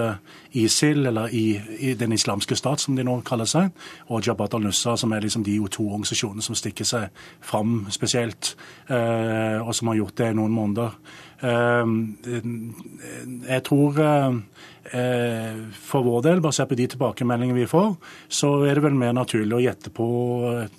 [0.57, 3.69] ISIL, eller i, Den islamske stat, som de nå kaller seg,
[4.07, 7.09] og Jabhat al-Nusra, som er liksom de to organisasjonene som stikker seg
[7.41, 8.55] fram spesielt,
[8.89, 10.89] og som har gjort det i noen måneder.
[13.49, 14.01] Jeg tror
[14.91, 17.91] Eh, for vår del, basert på de tilbakemeldingene vi får,
[18.31, 20.07] så er det vel mer naturlig å gjette på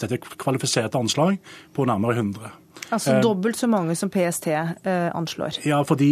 [0.00, 1.38] dette kvalifiserte anslag
[1.74, 2.50] på nærmere 100.
[2.90, 5.61] Altså eh, dobbelt så mange som PST eh, anslår?
[5.66, 6.11] Ja, fordi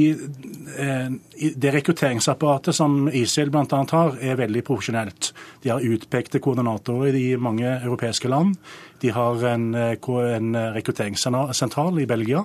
[0.78, 1.08] eh,
[1.56, 3.84] det rekrutteringsapparatet som ISIL bl.a.
[3.90, 5.32] har, er veldig profesjonelt.
[5.64, 8.56] De har utpekte koordinatorer i mange europeiske land.
[9.02, 12.44] De har en, en rekrutteringssentral i Belgia.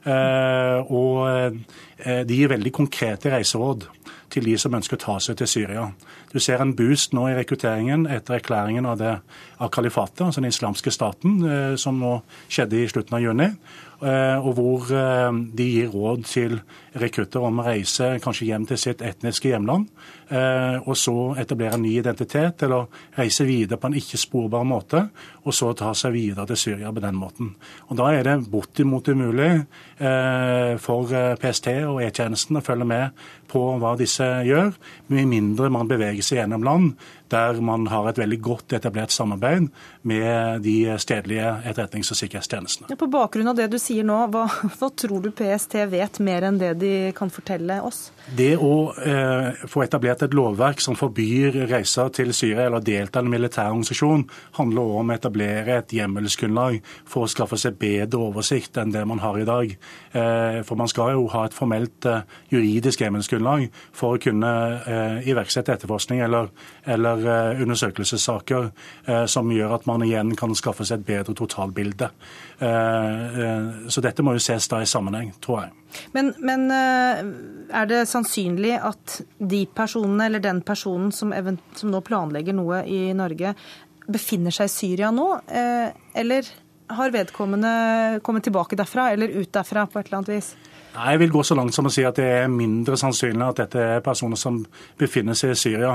[0.00, 1.60] Eh, og
[2.00, 3.84] de gir veldig konkrete reiseråd
[4.30, 5.88] til de som ønsker å ta seg til Syria.
[6.32, 9.14] Du ser en boost nå i rekrutteringen etter erklæringen av, det,
[9.58, 12.16] av kalifatet, altså den islamske staten, eh, som nå
[12.48, 13.50] skjedde i slutten av juni.
[14.00, 16.54] Eh, og hvor eh, de gir råd til
[17.00, 19.90] rekrutter om å reise kanskje hjem til sitt etniske hjemland,
[20.30, 22.86] og så etablere en ny identitet, eller
[23.16, 25.00] reise videre på en ikke-sporbar måte,
[25.42, 27.52] og så ta seg videre til Syria på den måten.
[27.88, 29.66] Og Da er det bortimot umulig
[30.82, 34.74] for PST og E-tjenesten å følge med på hva disse gjør,
[35.10, 36.94] med mindre man beveger seg gjennom land
[37.30, 39.68] der man har et veldig godt etablert samarbeid
[40.02, 42.96] med de stedlige etterretnings- og sikkerhetstjenestene.
[43.00, 44.46] På bakgrunn av det du sier nå, hva,
[44.78, 48.08] hva, tror du PST vet mer enn det de kan fortelle oss?
[48.36, 53.24] Det å eh, få etablert et lovverk som forbyr reiser til Syria eller delta i
[53.24, 54.22] en militær organisasjon,
[54.58, 56.76] handler også om å etablere et hjemmelsgrunnlag
[57.10, 59.74] for å skaffe seg bedre oversikt enn det man har i dag.
[60.12, 62.22] Eh, for man skal jo ha et formelt eh,
[62.54, 63.66] juridisk hjemmelsgrunnlag
[63.96, 66.52] for å kunne eh, iverksette etterforskning eller,
[66.86, 72.12] eller eh, undersøkelsessaker eh, som gjør at man igjen kan skaffe seg et bedre totalbilde.
[72.60, 75.79] Så dette må jo ses da i sammenheng, tror jeg.
[76.14, 81.34] Men, men, er det sannsynlig at de personene eller den personen som,
[81.78, 83.54] som, nå planlegger noe i Norge,
[84.10, 85.28] befinner seg i Syria nå?
[85.50, 86.48] Eller
[86.90, 90.54] har vedkommende kommet tilbake derfra eller ut derfra på et eller annet vis?
[90.90, 93.60] Nei, Jeg vil gå så langt som å si at det er mindre sannsynlig at
[93.62, 94.58] dette er personer som
[94.98, 95.92] befinner seg i Syria.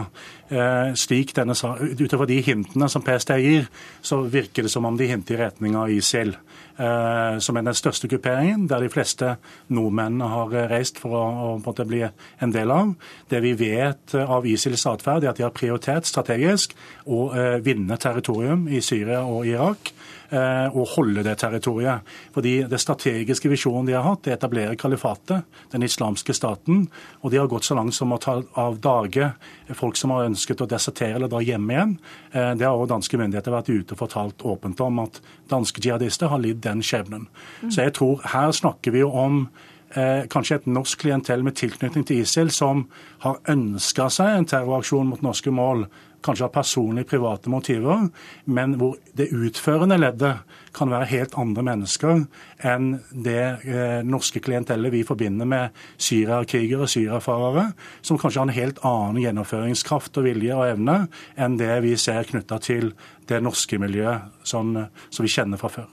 [0.47, 1.55] Eh, slik denne,
[1.99, 3.67] Utover de hintene som PST gir,
[4.01, 6.36] så virker det som om de hinter i retning av ISIL.
[6.75, 9.35] Eh, som er den største grupperingen, der de fleste
[9.71, 12.91] nordmennene har reist for å, å bli en del av.
[13.31, 16.75] Det vi vet av ISILs atferd, er at de har prioritert strategisk
[17.07, 19.93] å eh, vinne territorium i Syria og Irak
[20.31, 22.01] og eh, holde det territoriet.
[22.33, 26.88] Fordi Det strategiske visjonen de har hatt, er å etablere kalifatet, den islamske staten.
[27.21, 29.31] Og de har gått så langt som å ta av dage
[29.73, 31.93] folk som har ønsket å desertere eller dra hjem igjen.
[32.32, 36.30] Eh, det har også danske myndigheter vært ute og fortalt åpent om, at danske jihadister
[36.30, 37.30] har lidd den skjebnen.
[37.62, 37.71] Mm.
[37.71, 39.47] Så jeg tror her snakker vi jo om
[39.95, 42.82] Eh, kanskje et norsk klientell med tilknytning til ISIL som
[43.23, 45.86] har ønska seg en terroraksjon mot norske mål,
[46.25, 48.07] kanskje av personlige, private motiver,
[48.45, 50.41] men hvor det utførende leddet
[50.75, 52.25] kan være helt andre mennesker
[52.65, 57.67] enn det eh, norske klientellet vi forbinder med syriakrigere og syriafarere,
[58.01, 60.97] som kanskje har en helt annen gjennomføringskraft og vilje og evne
[61.39, 62.91] enn det vi ser knytta til
[63.29, 64.75] det norske miljøet som,
[65.09, 65.88] som vi kjenner fra før.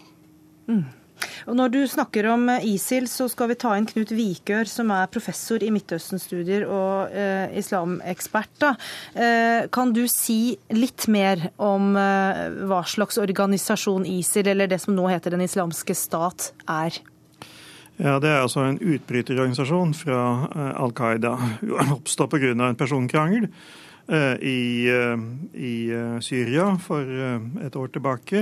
[0.68, 0.84] Mm.
[1.50, 4.92] Og når du snakker om eh, ISIL, så skal vi ta inn Knut Vikør, som
[4.94, 8.66] er professor i Midtøsten-studier og eh, islamekspert.
[9.14, 14.96] Eh, kan du si litt mer om eh, hva slags organisasjon ISIL, eller det som
[14.96, 17.02] nå heter Den islamske stat, er?
[17.98, 21.36] Ja, Det er altså en utbryterorganisasjon fra eh, Al Qaida.
[21.96, 22.52] Oppstått pga.
[22.52, 23.48] en personkrangel
[24.42, 24.90] i,
[25.54, 25.74] i,
[26.20, 27.06] Syria for
[27.62, 28.40] et år tilbake,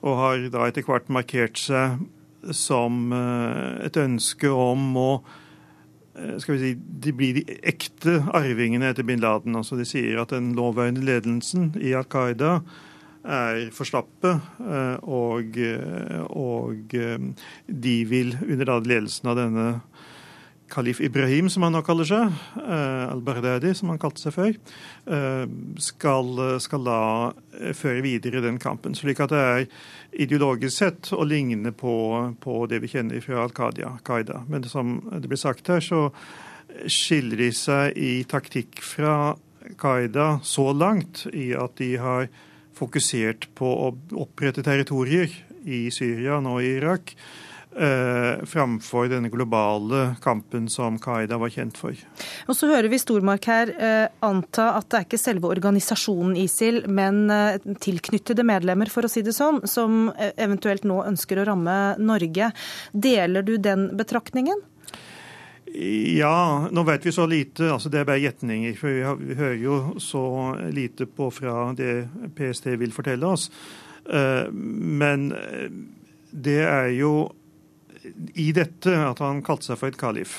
[0.00, 2.00] og har da etter hvert markert seg
[2.50, 5.10] som et ønske om å
[6.12, 9.56] skal vi si, De blir de ekte arvingene etter bin Laden.
[9.56, 12.58] Altså De sier at den lovveiende ledelsen i Al Qaida
[13.22, 14.32] er for slappe,
[15.06, 15.56] og,
[16.36, 16.96] og
[17.86, 19.66] de vil under ledelsen av denne
[20.72, 22.32] kalif Ibrahim, som han nå kaller seg,
[22.62, 24.56] eh, al-Baghdadi, som han kalte seg før,
[25.06, 25.44] eh,
[25.76, 27.00] skal, skal, da
[27.76, 28.96] føre videre den kampen.
[28.96, 29.66] Slik at det er
[30.24, 31.94] ideologisk sett å ligne på,
[32.40, 34.42] på det vi kjenner fra Al-Qaida.
[34.48, 36.08] Men som det blir sagt her, så
[36.88, 39.34] skiller de seg i taktikk fra
[39.78, 42.28] Qaida så langt i at de har
[42.76, 43.88] fokusert på å
[44.24, 45.30] opprette territorier
[45.62, 47.14] i Syria, nå i Irak
[47.76, 51.96] eh, framfor denne globale kampen som Qaida var kjent for.
[52.48, 56.82] Og Så hører vi Stormark her eh, anta at det er ikke selve organisasjonen ISIL,
[56.88, 61.46] men eh, tilknyttede medlemmer, for å si det sånn, som eh, eventuelt nå ønsker å
[61.48, 62.52] ramme Norge.
[62.92, 64.60] Deler du den betraktningen?
[65.72, 67.72] Ja, nå vet vi så lite.
[67.72, 68.74] altså Det er bare gjetninger.
[68.76, 73.50] for vi, hører jo så lite på fra det PST vil fortelle oss.
[74.10, 75.70] Eh, men eh,
[76.30, 77.32] det er jo
[78.34, 80.36] i dette at han kalte seg for et kalif,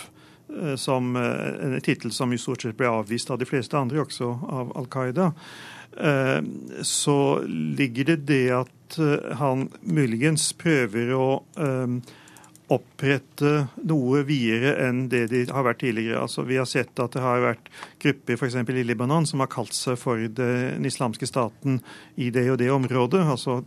[0.53, 4.03] eh, som eh, en tittel som i stort sett ble avvist av de fleste andre,
[4.03, 5.31] også av Al Qaida,
[5.97, 6.39] eh,
[6.87, 8.99] så ligger det det at
[9.39, 11.25] han muligens prøver å
[12.69, 13.53] opprette
[13.89, 16.21] noe videre enn det de har vært tidligere.
[16.21, 17.71] Altså, vi har sett at det har vært
[18.03, 18.59] grupper f.eks.
[18.61, 21.81] i Libanon som har kalt seg for den islamske staten
[22.21, 23.23] i det og det området.
[23.25, 23.63] altså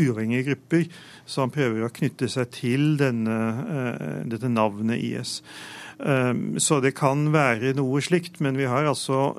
[0.00, 0.86] uavhengige grupper
[1.28, 5.40] som prøver å knytte seg til denne, eh, dette navnet IS.
[5.98, 9.38] Um, så det kan være noe slikt, men vi har altså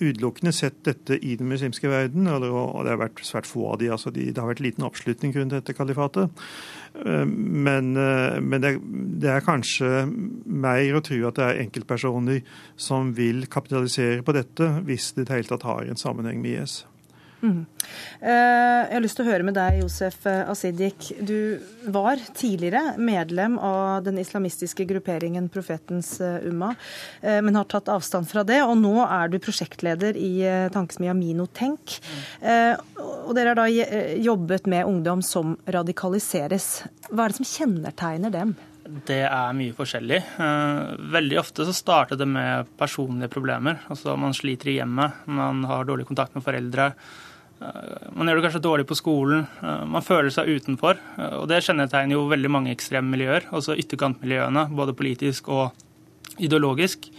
[0.00, 3.90] utelukkende sett dette i den muslimske verden, og det har vært svært få av de,
[3.92, 6.32] altså de, Det har vært liten oppslutning rundt dette kalifatet.
[7.04, 7.34] Um,
[7.66, 8.78] men, men det,
[9.20, 12.40] det, er kanskje mer å tro at det er enkeltpersoner
[12.80, 16.62] som vil kapitalisere på dette, hvis det i det hele tatt har en sammenheng med
[16.64, 16.80] IS.
[17.40, 17.64] Mm.
[18.20, 21.10] Jeg har lyst til å høre med deg, Josef Asidik.
[21.24, 26.74] Du var tidligere medlem av den islamistiske grupperingen Profetens eh, Umma,
[27.22, 28.60] eh, men har tatt avstand fra det.
[28.66, 30.32] Og nå er du prosjektleder i
[30.74, 31.98] tankesmia Minotenk.
[32.40, 33.68] Og dere har da
[34.20, 36.70] jobbet med ungdom som radikaliseres.
[37.10, 38.56] Hva er det som kjennetegner dem?
[39.06, 40.18] Det er mye forskjellig.
[41.14, 43.82] Veldig ofte så starter det med personlige problemer.
[43.92, 46.90] Altså Man sliter i hjemmet, man har dårlig kontakt med foreldre.
[47.60, 49.44] Eh, man gjør det kanskje dårlig på skolen.
[49.60, 51.00] Eh, man føler seg utenfor.
[51.18, 57.10] Eh, og det kjennetegner jo veldig mange ekstreme miljøer, altså ytterkantmiljøene, både politisk og ideologisk.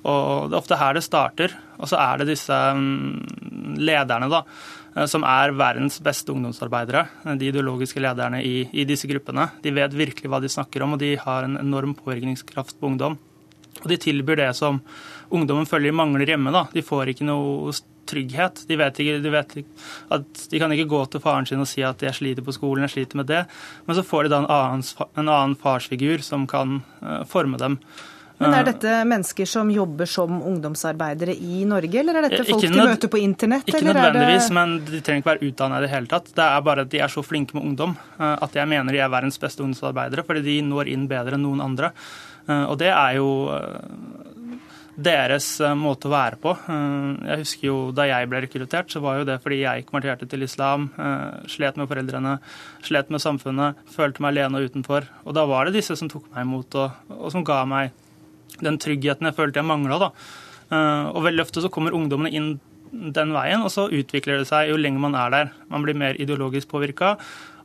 [0.00, 1.56] Og det er ofte her det starter.
[1.76, 4.40] Og så er det disse mm, lederne, da,
[5.10, 7.04] som er verdens beste ungdomsarbeidere.
[7.36, 9.50] De ideologiske lederne i, i disse gruppene.
[9.60, 13.18] De vet virkelig hva de snakker om, og de har en enorm påvirkningskraft på ungdom.
[13.82, 14.80] Og de tilbyr det som
[15.28, 16.52] ungdommen føler mangler hjemme.
[16.52, 16.64] da.
[16.72, 17.74] De får ikke noe
[18.10, 18.64] trygghet.
[18.68, 19.56] De vet, ikke, de vet
[20.16, 22.86] at de kan ikke gå til faren sin og si at 'jeg sliter på skolen',
[22.86, 23.46] 'jeg sliter med det'.
[23.86, 24.84] Men så får de da en annen,
[25.16, 27.78] en annen farsfigur som kan uh, forme dem.
[28.40, 32.70] Men Er dette mennesker som jobber som ungdomsarbeidere i Norge, eller er dette folk de
[32.72, 33.68] møter på internett?
[33.68, 34.54] Ikke nødvendigvis, det...
[34.56, 36.30] men de trenger ikke være utdannet i det hele tatt.
[36.38, 39.02] Det er bare at de er så flinke med ungdom eh, at jeg mener de
[39.04, 41.92] er verdens beste ungdomsarbeidere, fordi de når inn bedre enn noen andre.
[42.46, 43.28] Eh, og det er jo
[45.04, 46.52] deres eh, måte å være på.
[46.54, 50.28] Eh, jeg husker jo Da jeg ble rekruttert, så var jo det fordi jeg konverterte
[50.30, 52.36] til islam, eh, slet med foreldrene,
[52.86, 55.08] slet med samfunnet, følte meg alene og utenfor.
[55.24, 57.92] Og da var det disse som tok meg imot, og, og som ga meg
[58.60, 60.10] den tryggheten jeg følte jeg mangla.
[60.70, 62.50] Og veldig ofte så kommer ungdommene inn
[62.90, 65.52] den veien, og så utvikler det seg jo lenger man er der.
[65.70, 67.16] Man blir mer ideologisk påvirka,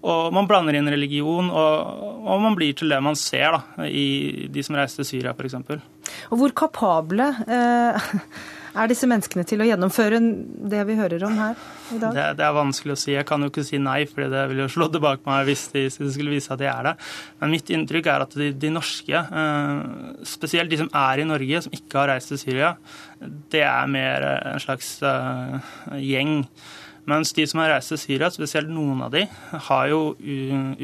[0.06, 4.48] og man blander inn religion, og, og, man blir til det man ser da, i
[4.52, 5.58] de som reiser til Syria f.eks.
[6.30, 8.12] Og hvor kapable eh,
[8.82, 10.20] er disse menneskene til å gjennomføre
[10.70, 11.58] det vi hører om her
[11.96, 12.14] i dag?
[12.14, 13.16] Det, det er vanskelig å si.
[13.16, 15.88] Jeg kan jo ikke si nei, for det vil jo slå tilbake meg hvis de,
[15.90, 16.96] de skulle vise at de er det.
[17.42, 19.76] Men mitt inntrykk er at de, de norske, eh,
[20.36, 22.76] spesielt de som er i Norge, som ikke har reist til Syria,
[23.54, 26.44] det er mer en slags eh, gjeng
[27.10, 29.26] mens de som har reist til Syria, spesielt noen av de,
[29.68, 30.16] har jo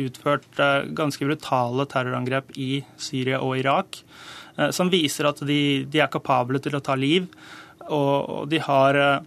[0.03, 4.03] utført eh, ganske brutale terrorangrep i Syria og Irak,
[4.57, 7.25] eh, som viser at de, de er kapable til å ta liv.
[7.89, 9.23] Og de har eh,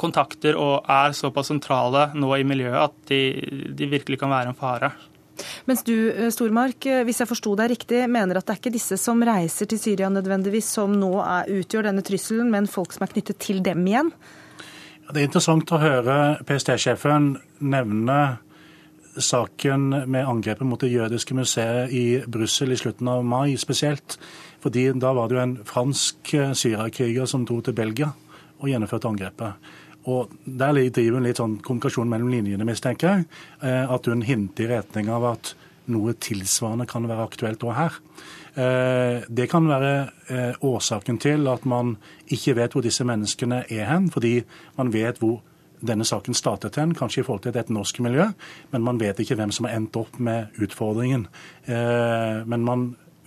[0.00, 3.22] kontakter og er såpass sentrale nå i miljøet at de,
[3.76, 4.92] de virkelig kan være en fare.
[5.64, 5.94] Mens du,
[6.28, 9.80] Stormark, hvis jeg forsto deg riktig, mener at det er ikke disse som reiser til
[9.80, 13.88] Syria nødvendigvis som nå er, utgjør denne trusselen, men folk som er knyttet til dem
[13.88, 14.12] igjen?
[15.10, 16.14] Det er interessant å høre
[16.46, 17.32] PST-sjefen
[17.66, 18.18] nevne
[19.18, 24.14] saken med angrepet mot det jødiske museet i Brussel i slutten av mai spesielt.
[24.62, 28.12] Fordi da var det jo en fransk eh, syriakriger som dro til Belgia
[28.60, 29.72] og gjennomførte angrepet.
[30.14, 33.26] Og Der driver hun litt sånn kommunikasjon mellom linjene, mistenker jeg.
[33.66, 35.54] Eh, at hun hinter i retning av at
[35.92, 37.98] noe tilsvarende kan være aktuelt òg her.
[38.54, 41.96] Eh, det kan være årsaken til at man
[42.30, 44.40] ikke vet hvor disse menneskene er hen, fordi
[44.78, 45.40] man vet hvor
[45.80, 48.26] denne saken startet hen, kanskje i forhold til et norsk miljø,
[48.72, 51.24] men man vet ikke hvem som har endt opp med utfordringen.
[51.64, 52.82] Men man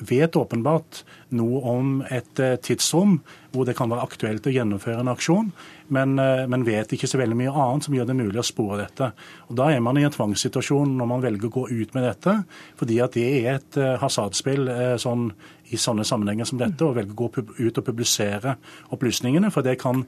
[0.09, 1.03] vet åpenbart
[1.37, 3.17] noe om et eh, tidsrom
[3.53, 5.51] hvor det kan være aktuelt å gjennomføre en aksjon,
[5.93, 8.81] men, eh, men, vet ikke så veldig mye annet som gjør det mulig å spore
[8.83, 9.11] dette.
[9.49, 12.37] Og Da er man i en tvangssituasjon når man velger å gå ut med dette,
[12.79, 14.69] fordi at det er et eh, hasardspill
[15.01, 15.31] sånn,
[15.73, 18.57] i sånne sammenhenger som dette, å velge å gå ut og publisere
[18.93, 19.51] opplysningene.
[19.53, 20.05] For det kan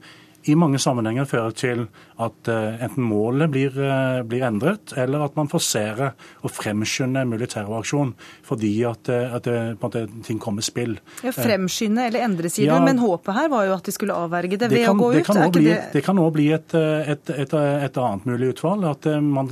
[0.50, 1.84] i mange sammenhenger føre til
[2.22, 7.32] at uh, enten målet blir, uh, blir, endret, eller at man forserer og fremskynder en
[7.34, 8.14] mulig terroraksjon
[8.46, 10.96] fordi at, uh, at det, måte, ting kommer i spill.
[11.26, 14.60] Ja, Fremskynde eller endre, sier ja, men håpet her var jo at de skulle avverge
[14.60, 15.30] det ved kan, å gå det ut?
[15.30, 15.80] Kan bli, det...
[15.96, 18.84] det kan òg bli et, et, et, et, annet mulig utfall.
[18.88, 19.50] At man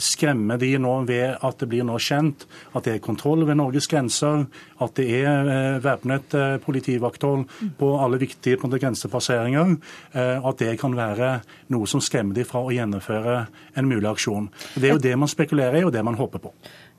[0.00, 3.88] skremmer de nå ved at det blir nå kjent at det er kontroll ved Norges
[3.90, 4.46] grenser,
[4.82, 7.46] at det er væpnet politivakthold
[7.78, 9.76] på alle viktige grensepasseringer.
[10.24, 11.38] Eh, at det kan være
[11.74, 13.38] noe som skremmer de fra å gjennomføre
[13.78, 14.50] en mulig aksjon.
[14.74, 16.54] Det er jo det man spekulerer i, og det man håper på.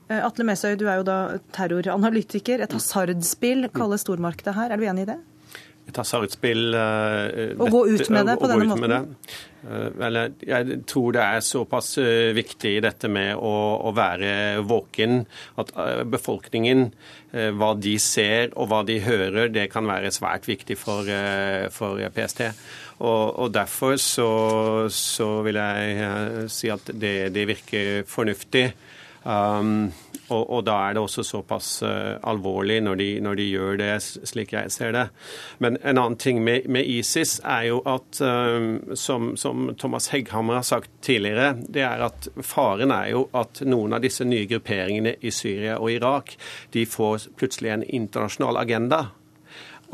[0.08, 1.20] Eh, Atle Mesøy, du er jo da
[1.56, 2.62] terroranalytiker.
[2.66, 4.74] Et hasardspill kalles stormarkedet her.
[4.74, 5.22] Er du enig i det?
[5.86, 9.12] Et hasardspill uh, Å gå ut med det på denne måten?
[9.62, 11.92] Uh, jeg tror det er såpass
[12.34, 13.52] viktig dette med å,
[13.86, 15.20] å være våken
[15.62, 15.70] at
[16.10, 16.88] befolkningen,
[17.58, 21.06] hva de ser og hva de hører, det kan være svært viktig for,
[21.74, 22.46] for PST.
[22.98, 24.30] Og, og derfor så,
[24.92, 28.70] så, vil jeg eh, si at det, det virker fornuftig.
[29.26, 29.90] Um,
[30.30, 33.90] og, og, da er det også såpass uh, alvorlig når de, når de, gjør det,
[34.30, 35.04] slik jeg ser det.
[35.62, 40.60] Men en annen ting med, med ISIS er jo at, um, som, som, Thomas Hegghammer
[40.60, 45.16] har sagt tidligere, det er at faren er jo at noen av disse nye grupperingene
[45.20, 46.36] i Syria og Irak
[46.74, 49.08] de får plutselig en internasjonal agenda.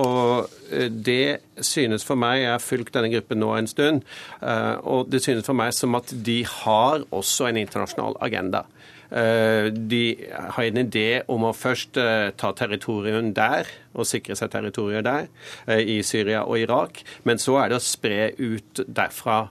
[0.01, 4.03] Og eh, det synes for meg, Jeg har fulgt denne gruppen nå en stund,
[4.41, 8.65] eh, og det synes for meg som at de har også en internasjonal agenda.
[9.13, 10.17] Eh, de
[10.57, 12.01] har en idé om å først
[12.41, 15.29] ta territorium der og sikre seg territorier der,
[15.69, 19.45] i Syria og Irak, men så er det å spre ut derfra.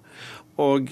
[0.58, 0.90] Og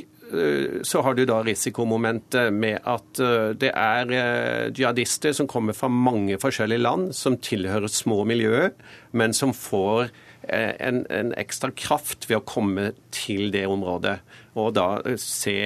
[0.86, 5.90] så har du da risikomomentet med at eh, det er eh, jihadister som kommer fra
[5.90, 8.74] mange forskjellige land, som tilhører små miljøer,
[9.12, 10.12] men som får
[10.50, 14.16] en, en, ekstra kraft ved å komme til det området.
[14.58, 14.86] Og da
[15.22, 15.60] se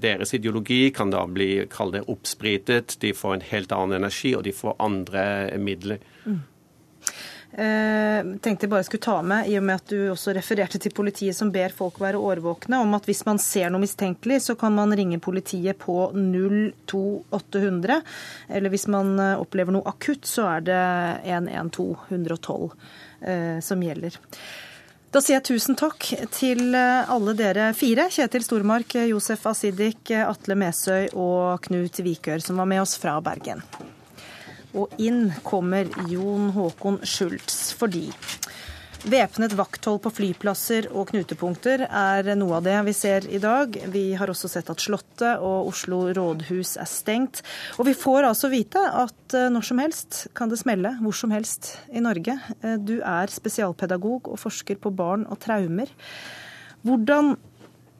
[0.00, 4.46] Deres ideologi kan da bli kall det oppspritet, de får en helt annen energi, og
[4.46, 5.24] de får andre
[5.60, 6.00] midler.
[6.24, 6.38] Mm.
[7.50, 10.92] Eh, tenkte jeg bare skulle ta med, i og med at du også refererte til
[10.94, 14.76] politiet som ber folk være årvåkne, om at hvis man ser noe mistenkelig, så kan
[14.76, 18.00] man ringe politiet på 02800.
[18.54, 20.80] Eller hvis man eh, opplever noe akutt, så er det
[21.26, 22.70] 112 112
[23.26, 24.18] eh, som gjelder.
[25.10, 28.06] Da sier jeg tusen takk til alle dere fire.
[28.14, 33.66] Kjetil Stormark, Josef Asidik, Atle Mesøy og Knut Vikør, som var med oss fra Bergen.
[34.78, 38.08] Og inn kommer Jon Håkon Schultz fordi
[39.00, 43.72] Væpnet vakthold på flyplasser og knutepunkter er noe av det vi ser i dag.
[43.88, 47.40] Vi har også sett at Slottet og Oslo rådhus er stengt.
[47.80, 51.32] Og vi får altså vite at eh, når som helst kan det smelle hvor som
[51.32, 52.36] helst i Norge.
[52.60, 55.88] Eh, du er spesialpedagog og forsker på barn og traumer.
[56.84, 57.38] Hvordan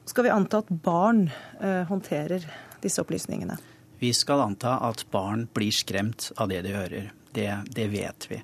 [0.05, 1.31] skal vi anta at barn
[1.63, 2.45] eh, håndterer
[2.85, 3.57] disse opplysningene?
[4.01, 7.11] Vi skal anta at barn blir skremt av det de hører.
[7.31, 8.39] Det, det vet vi.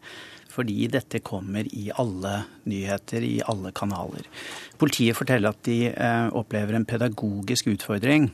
[0.54, 4.30] Fordi dette kommer i alle nyheter, i alle kanaler.
[4.78, 8.30] Politiet forteller at de eh, opplever en pedagogisk utfordring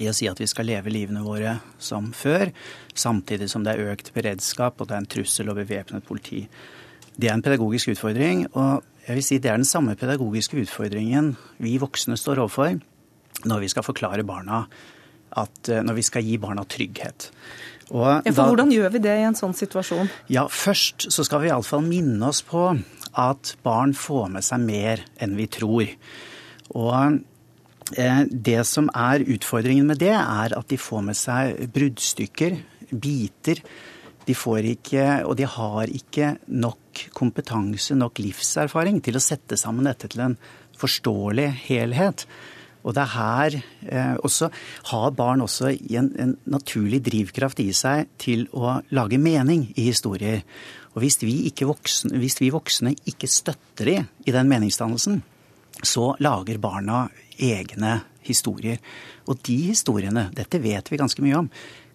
[0.00, 2.52] i å si at vi skal leve livene våre som før,
[2.92, 6.44] samtidig som det er økt beredskap og det er en trussel og bevæpnet politi.
[7.16, 11.34] Det er en pedagogisk utfordring, og jeg vil si det er den samme pedagogiske utfordringen
[11.60, 12.78] vi voksne står overfor
[13.48, 14.66] når vi skal forklare barna
[15.38, 17.30] at eh, når vi skal gi barna trygghet.
[17.90, 20.10] Ja, da, Hvordan gjør vi det i en sånn situasjon?
[20.30, 22.68] Ja, Først så skal vi iallfall minne oss på
[23.18, 25.90] at barn får med seg mer enn vi tror.
[26.78, 27.18] Og
[27.98, 32.60] eh, det som er utfordringen med det, er at de får med seg bruddstykker,
[32.90, 33.62] biter.
[34.28, 39.88] De får ikke, og de har ikke nok kompetanse, nok livserfaring, til å sette sammen
[39.88, 40.38] dette til en
[40.78, 42.26] forståelig helhet.
[42.80, 44.48] Og det er her eh, også
[44.90, 50.40] har barn også en, en, naturlig drivkraft i seg til å lage mening i historier.
[50.94, 55.20] Og hvis vi, voksne, hvis vi voksne ikke støtter de i den meningsdannelsen,
[55.84, 57.04] så lager barna
[57.40, 58.80] egne historier.
[59.28, 61.50] Og de historiene, dette vet vi ganske mye om,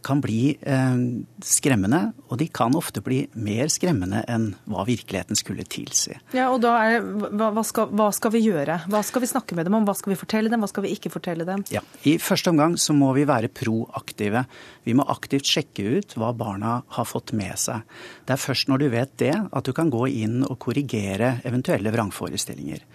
[0.05, 0.97] kan bli eh,
[1.43, 6.13] skremmende, og de kan ofte bli mer skremmende enn hva virkeligheten skulle tilsi.
[6.35, 8.79] Ja, og da er, hva, hva, skal, hva, skal, vi gjøre?
[8.91, 9.87] Hva skal vi snakke med dem om?
[9.87, 10.61] Hva skal vi fortelle dem?
[10.63, 11.65] Hva skal vi ikke fortelle dem?
[11.73, 14.45] Ja, I første omgang så må vi være proaktive.
[14.85, 17.85] Vi må aktivt sjekke ut hva barna har fått med seg.
[18.25, 21.93] Det er først når du vet det, at du kan gå inn og korrigere eventuelle
[21.93, 22.85] vrangforestillinger.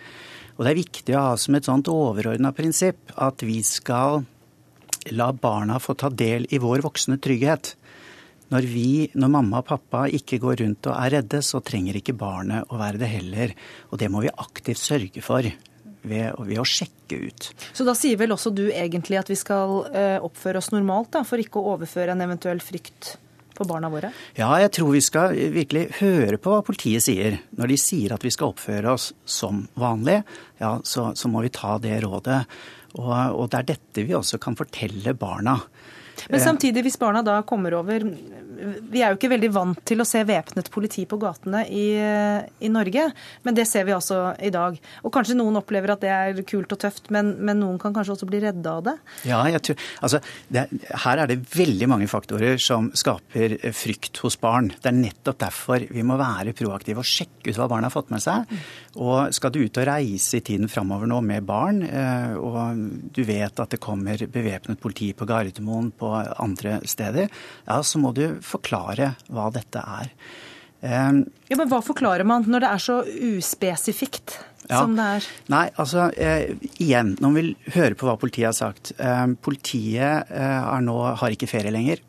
[0.56, 4.22] Og det er viktig å ha som et sånt overordna prinsipp at vi skal
[5.14, 7.74] la barna få ta del i vår voksne trygghet.
[8.50, 12.16] Når, vi, når mamma og pappa ikke går rundt og er redde, så trenger ikke
[12.18, 13.54] barnet å være det heller.
[13.90, 15.46] Og det må vi aktivt sørge for.
[16.00, 17.46] Ved, ved, å sjekke ut.
[17.76, 21.20] Så da sier vel også du egentlig at vi skal eh, oppføre oss normalt, da,
[21.28, 23.18] for ikke å overføre en eventuell frykt
[23.60, 24.08] på barna våre?
[24.38, 27.36] Ja, jeg tror vi skal virkelig høre på hva politiet sier.
[27.58, 30.22] Når de sier at vi skal oppføre oss som vanlig,
[30.62, 32.40] ja, så, så må vi ta det rådet.
[32.98, 35.58] Og, og det er dette vi også kan fortelle barna.
[36.28, 38.04] Men samtidig, hvis barna da kommer over
[38.90, 42.70] Vi er jo ikke veldig vant til å se væpnet politi på gatene i, i,
[42.72, 43.06] Norge,
[43.46, 44.76] men det ser vi altså i dag.
[45.04, 48.16] Og kanskje noen opplever at det er kult og tøft, men, men noen kan kanskje
[48.16, 48.96] også bli redde av det?
[49.28, 50.20] Ja, tror, altså,
[50.52, 50.66] det,
[51.04, 54.70] her er det veldig mange faktorer som skaper frykt hos barn.
[54.76, 58.12] Det er nettopp derfor vi må være proaktive og sjekke ut hva barna har fått
[58.12, 58.50] med seg.
[59.00, 63.22] Og skal du ut og reise i tiden framover nå med barn, eh, og du
[63.26, 67.30] vet at det kommer bevæpnet politi på Gardermoen, på andre steder,
[67.66, 70.14] ja, så må du forklare hva dette er.
[70.80, 75.26] Um, ja, Men hva forklarer man når det er så uspesifikt ja, som det er?
[75.52, 78.94] Nei, altså eh, igjen, nå vil vi høre på hva politiet har sagt.
[78.96, 82.00] Eh, politiet eh, nå, har ikke ferie lenger.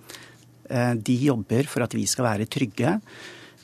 [0.72, 2.96] Eh, de jobber for at vi skal være trygge.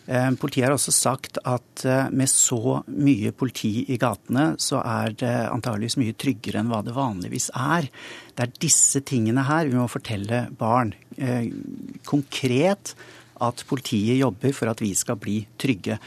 [0.08, 5.18] Eh, politiet har også sagt at eh, med så mye politi i gatene, så er
[5.20, 7.90] det antageligvis mye tryggere enn hva det vanligvis er.
[8.32, 10.94] Det er disse tingene her vi må fortelle barn.
[11.20, 11.52] Eh,
[12.08, 12.96] konkret
[13.44, 16.00] at politiet jobber for at vi skal bli trygge.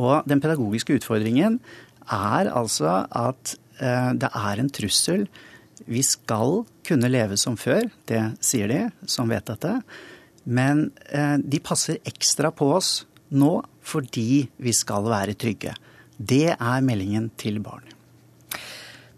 [0.00, 1.60] Og den pedagogiske utfordringen
[2.08, 5.22] er altså at det er en trussel.
[5.90, 8.80] Vi skal kunne leve som før, det sier de
[9.10, 9.72] som vet dette.
[10.44, 10.84] Men
[11.42, 12.92] de passer ekstra på oss
[13.32, 15.74] nå fordi vi skal være trygge.
[16.16, 17.88] Det er meldingen til barn.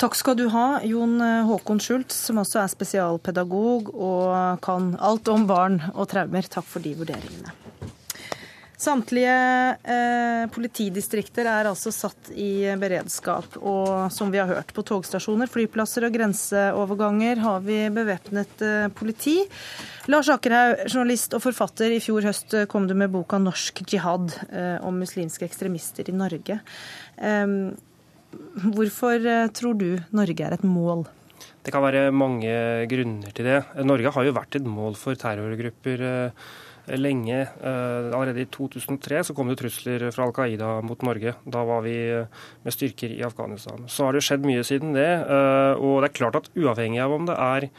[0.00, 5.46] Takk skal du ha, Jon Håkon Schultz, som også er spesialpedagog og kan alt om
[5.48, 6.48] barn og traumer.
[6.50, 7.63] Takk for de vurderingene.
[8.84, 9.34] Samtlige
[9.80, 13.56] eh, politidistrikter er altså satt i beredskap.
[13.62, 19.38] Og som vi har hørt, på togstasjoner, flyplasser og grenseoverganger har vi bevæpnet eh, politi.
[20.12, 21.96] Lars Akerhaug, journalist og forfatter.
[21.96, 26.60] I fjor høst kom du med boka 'Norsk jihad' eh, om muslimske ekstremister i Norge.
[28.54, 31.06] Hvorfor eh, tror du Norge er et mål?
[31.64, 32.52] Det kan være mange
[32.90, 33.62] grunner til det.
[33.86, 36.46] Norge har jo vært et mål for terrorgrupper eh,
[37.00, 37.40] lenge.
[37.64, 41.32] Allerede i 2003 så kom det trusler fra Al Qaida mot Norge.
[41.48, 43.86] Da var vi med styrker i Afghanistan.
[43.88, 45.10] Så har det skjedd mye siden det.
[45.80, 47.70] Og det er klart at uavhengig av om det er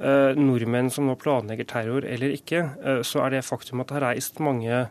[0.00, 3.98] Eh, nordmenn som nå planlegger terror eller ikke, eh, så er det faktum at det
[3.98, 4.86] har reist mange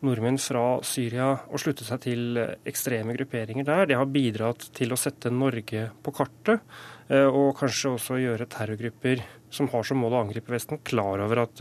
[0.00, 4.96] nordmenn fra Syria og sluttet seg til ekstreme grupperinger der, det har bidratt til å
[4.96, 6.64] sette Norge på kartet.
[7.10, 9.20] Eh, og kanskje også gjøre terrorgrupper
[9.52, 11.60] som har som mål å angripe Vesten, klar over at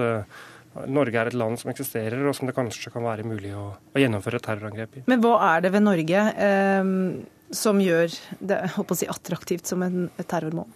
[0.92, 4.02] Norge er et land som eksisterer, og som det kanskje kan være mulig å, å
[4.02, 5.04] gjennomføre et terrorangrep i.
[5.12, 6.92] Men hva er det ved Norge eh,
[7.56, 8.60] som gjør det
[8.98, 10.68] si, attraktivt som en, et terrormål?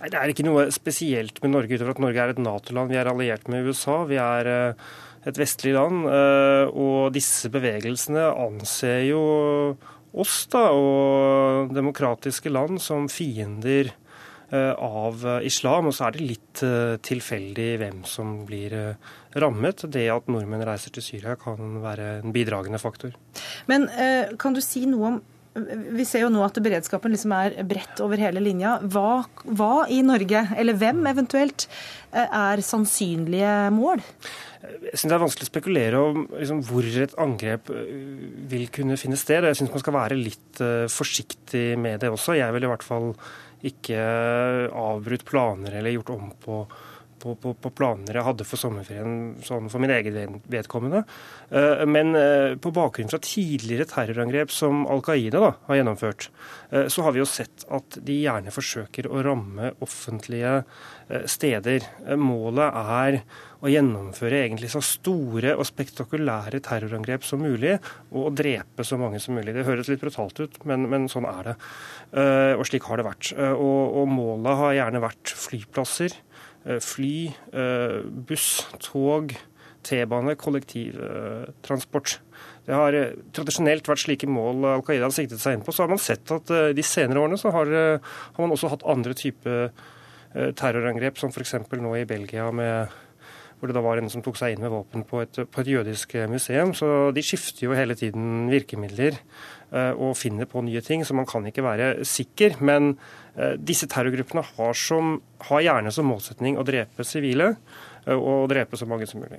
[0.00, 2.92] Nei, Det er ikke noe spesielt med Norge utover at Norge er et Nato-land.
[2.92, 4.02] Vi er alliert med USA.
[4.08, 4.90] Vi er eh,
[5.28, 6.04] et vestlig land.
[6.12, 9.22] Eh, og disse bevegelsene anser jo
[10.18, 14.07] oss da, og demokratiske land som fiender eh,
[14.50, 15.90] av islam.
[15.90, 16.62] Og så er det litt
[17.04, 18.72] tilfeldig hvem som blir
[19.36, 19.84] rammet.
[19.92, 23.12] Det at nordmenn reiser til Syria kan være en bidragende faktor.
[23.68, 23.84] Men
[24.40, 25.20] kan du si noe om
[25.66, 28.76] vi ser jo nå at beredskapen liksom er bredt over hele linja.
[28.92, 31.68] Hva, hva, i Norge, eller hvem eventuelt,
[32.12, 34.02] eh, er sannsynlige mål?
[34.58, 37.90] Jeg synes det er vanskelig å spekulere om liksom, hvor et angrep eh,
[38.50, 39.46] vil kunne finne sted.
[39.46, 42.38] Jeg syns man skal være litt forsiktig med det også.
[42.38, 43.12] Jeg vil i hvert fall
[43.66, 43.98] ikke
[44.70, 46.60] avbrutt planer eller gjort om på
[47.18, 51.04] på, på, på, planer jeg hadde for sommerferien sånn for min egen vedkommende.
[51.50, 56.28] Eh, men eh, på bakgrunn fra tidligere terrorangrep som Al Qaida da, har gjennomført,
[56.70, 60.62] eh, så har vi jo sett at de gjerne forsøker å ramme offentlige
[61.08, 61.86] steder.
[62.20, 63.14] Målet er
[63.64, 67.78] å gjennomføre egentlig så store og spektakulære terrorangrep som mulig,
[68.12, 69.54] og å drepe så mange som mulig.
[69.56, 71.56] Det høres litt brutalt ut, men, men sånn er det.
[72.60, 73.32] Og slik har det vært.
[73.56, 76.18] Og, og målet har gjerne vært flyplasser
[76.64, 79.34] fly, eh, buss, tog,
[79.82, 82.18] T-bane, kollektivtransport.
[82.66, 85.72] Det har eh, tradisjonelt vært slike mål Al Qaida har siktet seg inn på.
[85.72, 87.70] Så har man sett at de senere årene så har,
[88.02, 89.70] har man også hatt andre typer
[90.58, 91.54] terrorangrep, som f.eks.
[91.80, 92.96] nå i Belgia med
[93.58, 95.70] hvor det da var en som tok seg inn med våpen på et, på et
[95.72, 96.74] jødisk museum.
[96.78, 99.16] Så de skifter jo hele tiden virkemidler
[99.98, 102.60] og finner på nye ting, så man kan ikke være sikker.
[102.62, 103.27] Men Eh,
[103.58, 105.18] disse terrorgruppene har, som,
[105.50, 107.52] har, gjerne som målsetning å drepe sivile
[108.04, 109.38] eh, og drepe så mange som mulig.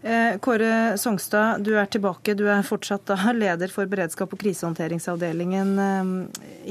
[0.00, 2.36] Eh, Kåre Songstad, du er tilbake.
[2.38, 5.76] Du er fortsatt leder for beredskap og krisehåndteringsavdelingen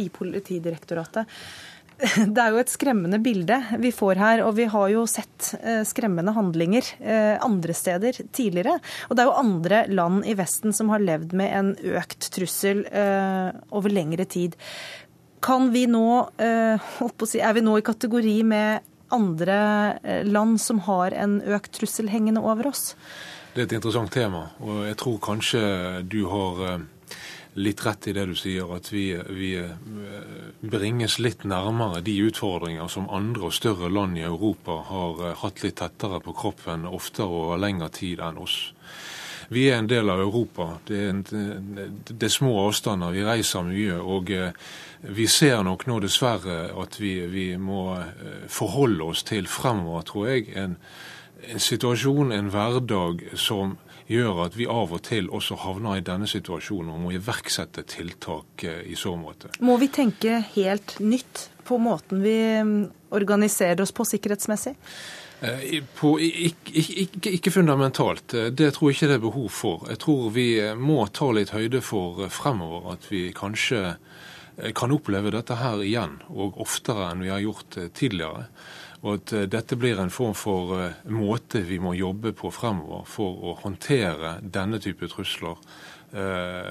[0.02, 1.30] i Politidirektoratet.
[2.36, 5.54] Det er jo et skremmende bilde vi får her, og vi har jo sett
[5.88, 6.90] skremmende handlinger
[7.40, 8.74] andre steder tidligere.
[9.08, 12.84] Og det er jo andre land i Vesten som har levd med en økt trussel
[13.72, 14.60] over lengre tid.
[15.46, 16.10] Kan vi nå,
[17.30, 19.60] si, er vi nå i kategori med andre
[20.02, 22.96] eh, land som har en økt trussel hengende over oss?
[23.54, 25.62] Det er et interessant tema, og jeg tror kanskje
[26.10, 26.88] du har eh,
[27.62, 29.06] litt rett i det du sier, at vi,
[29.38, 29.52] vi,
[30.66, 35.78] bringes litt nærmere de utfordringer som andre og større land i Europa har hatt litt
[35.80, 38.58] tettere på kroppen oftere og over lengre tid enn oss.
[39.50, 40.80] Vi er en del av Europa.
[40.88, 41.24] Det er, en,
[42.08, 44.00] det er små avstander, vi reiser mye.
[44.02, 44.32] og
[45.08, 50.30] vi ser nok nå dessverre at vi, vi må eh, forholde oss til fremover, tror
[50.32, 50.78] jeg, en,
[51.46, 53.78] en, situasjon, en hverdag, som
[54.10, 58.66] gjør at vi av og til også havner i denne situasjonen og må iverksette tiltak
[58.66, 59.54] eh, i så måte.
[59.66, 62.82] Må vi tenke helt nytt på måten vi mm,
[63.18, 64.76] organiserer oss på sikkerhetsmessig?
[65.42, 68.38] Eh, på, ikke, ikke, ikke, fundamentalt.
[68.56, 69.88] Det tror jeg ikke det er behov for.
[69.90, 73.98] Jeg tror vi må ta litt høyde for fremover at vi kanskje
[74.58, 78.46] Eh, kan oppleve dette her igjen, og oftere enn vi har gjort eh, tidligere.
[79.04, 83.44] Og at eh, dette blir en form for måte vi må jobbe på fremover for
[83.44, 85.60] å håndtere denne type trusler,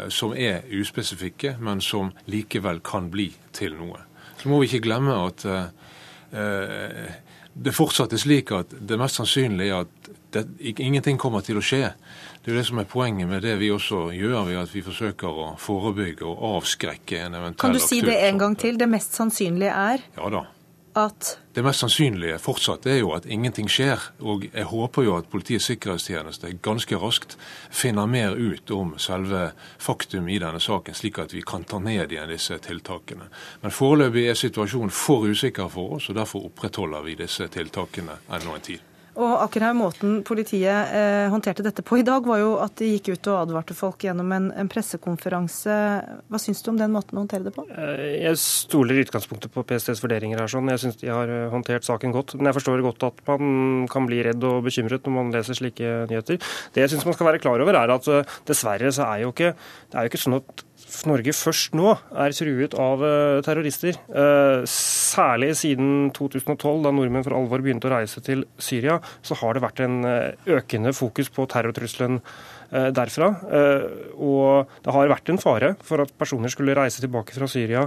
[0.08, 3.98] som er uspesifikke, men som likevel kan bli til noe.
[4.40, 5.44] Så må vi ikke glemme at
[7.54, 10.46] det fortsatt er slik at det mest sannsynlige er at det,
[10.82, 11.92] ingenting kommer til å skje.
[12.42, 14.82] Det er jo det som er poenget med det vi også gjør, ved at vi
[14.84, 18.80] forsøker å forebygge og avskrekke en eventuell Kan du si det en gang til?
[18.80, 20.42] Det mest sannsynlige er ja da.
[20.94, 24.00] At Det mest sannsynlige fortsatt er jo at ingenting skjer.
[24.26, 27.36] Og jeg håper jo at Politiets sikkerhetstjeneste ganske raskt
[27.70, 32.10] finner mer ut om selve faktum i denne saken, slik at vi kan ta ned
[32.10, 33.28] igjen disse tiltakene.
[33.62, 38.58] Men foreløpig er situasjonen for usikker for oss, og derfor opprettholder vi disse tiltakene ennå
[38.58, 38.93] en tid.
[39.14, 43.12] Og akkurat måten politiet eh, håndterte dette på i dag, var jo at de gikk
[43.14, 45.76] ut og advarte folk gjennom en, en pressekonferanse.
[46.26, 47.66] Hva syns du om den måten å håndtere det på?
[47.70, 50.50] Eh, jeg stoler i utgangspunktet på PSTs vurderinger her.
[50.50, 50.72] sånn.
[50.74, 52.34] Jeg syns de har eh, håndtert saken godt.
[52.38, 55.94] Men jeg forstår godt at man kan bli redd og bekymret når man leser slike
[56.10, 56.42] nyheter.
[56.74, 59.34] Det jeg syns man skal være klar over, er at eh, dessverre så er jo
[59.34, 59.54] ikke,
[59.92, 60.66] det er jo ikke sånn at
[61.08, 63.02] Norge først nå er truet av
[63.46, 63.96] terrorister.
[64.10, 64.66] Eh,
[65.14, 69.64] særlig siden 2012, da nordmenn for alvor begynte å reise til Syria, så har det
[69.64, 72.20] vært en eh, økende fokus på terrortrusselen
[72.74, 73.28] derfra.
[74.18, 77.84] Og det har vært en fare for at personer skulle reise tilbake fra Syria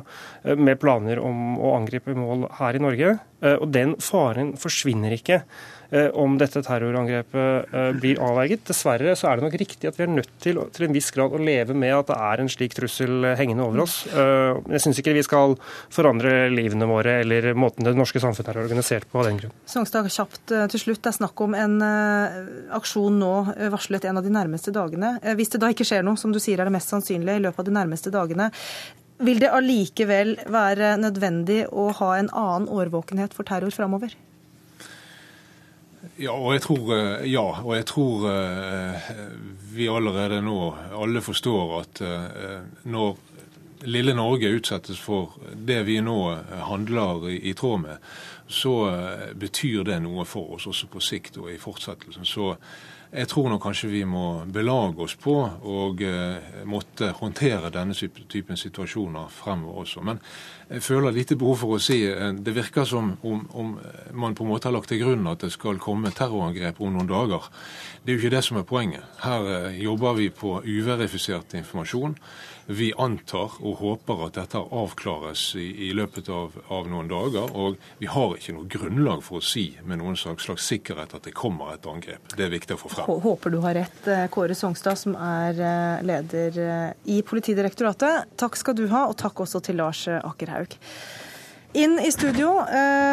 [0.55, 3.09] med planer om å angripe mål her i Norge.
[3.57, 5.76] Og den faren forsvinner ikke Eh,
[6.19, 8.65] om dette terrorangrepet eh, blir avverget.
[8.67, 11.33] Dessverre så er det nok riktig at vi er nødt til til en viss grad
[11.35, 13.99] å leve med at det er en slik trussel hengende over oss.
[14.09, 15.55] Eh, jeg syns ikke vi skal
[15.93, 19.55] forandre livene våre eller måten det norske samfunnet er organisert på av den grunn.
[19.69, 21.03] Songstad, kjapt til slutt.
[21.05, 21.79] Det er snakk om en
[22.75, 23.33] aksjon nå
[23.71, 25.17] varslet en av de nærmeste dagene.
[25.39, 27.63] Hvis det da ikke skjer noe, som du sier er det mest sannsynlige, i løpet
[27.63, 28.51] av de nærmeste dagene,
[29.23, 34.13] vil det allikevel være nødvendig å ha en annen årvåkenhet for terror framover?
[36.17, 39.07] Ja, og jeg tror, eh, ja, og jeg tror uh,
[39.73, 40.59] vi allerede nå
[40.97, 43.17] alle forstår at uh, når
[43.87, 46.17] lille Norge utsettes for det vi nå
[46.69, 48.07] handler i, i tråd med,
[48.47, 48.73] så
[49.37, 52.25] betyr det noe for oss også på sikt og i fortsettelsen.
[52.25, 52.55] Så
[53.07, 55.83] Jeg tror nok kanskje vi må belage oss på å
[56.67, 60.03] måtte håndtere denne typen situasjoner fremover også.
[60.03, 60.19] Men
[60.67, 63.77] jeg føler lite behov for å si Det virker som om, om
[64.11, 67.07] man på en måte har lagt til grunn at det skal komme terrorangrep om noen
[67.07, 67.47] dager.
[68.03, 69.07] Det er jo ikke det som er poenget.
[69.23, 72.17] Her jobber vi på uverifisert informasjon.
[72.69, 77.47] Vi antar og håper at dette avklares i, i løpet av, av, noen dager.
[77.55, 81.29] Og vi har ikke noe grunnlag for å si med noen slags, slags sikkerhet at
[81.29, 82.33] det kommer et angrep.
[82.35, 83.13] Det er viktig å få frem.
[83.23, 88.35] Håper du har rett, eh, Kåre Songstad, som er eh, leder eh, i Politidirektoratet.
[88.35, 90.75] Takk skal du ha, og takk også til Lars Akerhaug.
[91.77, 92.49] Inn i studio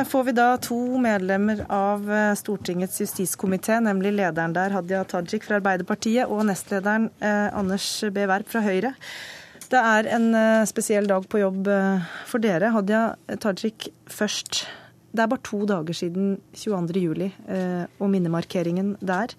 [0.08, 2.06] får vi da to medlemmer av
[2.38, 8.24] Stortingets justiskomité, nemlig lederen der, Hadia Tajik fra Arbeiderpartiet, og nestlederen Anders B.
[8.30, 8.94] Werp fra Høyre.
[9.74, 12.70] Det er en eh, spesiell dag på jobb eh, for dere.
[12.74, 13.04] Hadia
[13.42, 14.64] Tajik først.
[15.14, 16.98] Det er bare to dager siden 22.07.
[16.98, 17.28] juli
[18.02, 19.30] og minnemarkeringen der.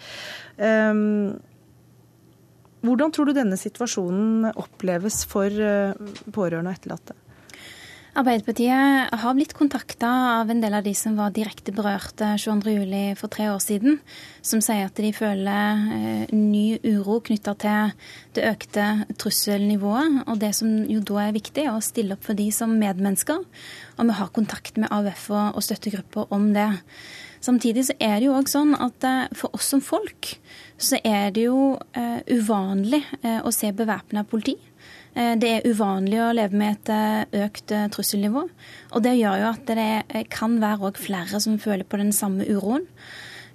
[2.85, 5.51] Hvordan tror du denne situasjonen oppleves for
[6.31, 7.17] pårørende og etterlatte?
[8.15, 10.07] Arbeiderpartiet har blitt kontakta
[10.39, 13.17] av en del av de som var direkte berørte 22.07.
[13.19, 13.97] for tre år siden,
[14.39, 17.91] som sier at de føler eh, ny uro knytta til
[18.37, 18.85] det økte
[19.19, 20.21] trusselnivået.
[20.31, 23.41] Og det som jo da er viktig, er å stille opp for de som medmennesker.
[23.99, 26.69] Og vi har kontakt med AUF og støttegrupper om det.
[27.43, 30.37] Samtidig så er det jo òg sånn at eh, for oss som folk
[30.79, 31.75] så er det jo
[32.27, 32.99] uvanlig
[33.47, 34.57] å se bevæpna politi.
[35.15, 38.43] Eh, det er uvanlig å leve med et eh, økt eh, trusselnivå.
[38.91, 42.87] Og det gjør jo at det kan være flere som føler på den samme uroen.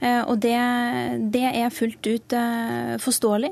[0.01, 0.57] Og det,
[1.29, 2.35] det er fullt ut
[3.05, 3.51] forståelig.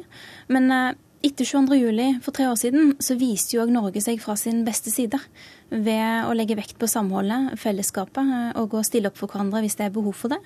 [0.49, 2.23] Men etter 22.07.
[2.25, 5.21] for tre år siden så viste jo òg Norge seg fra sin beste side
[5.69, 9.91] ved å legge vekt på samholdet, fellesskapet og å stille opp for hverandre hvis det
[9.91, 10.41] er behov for det.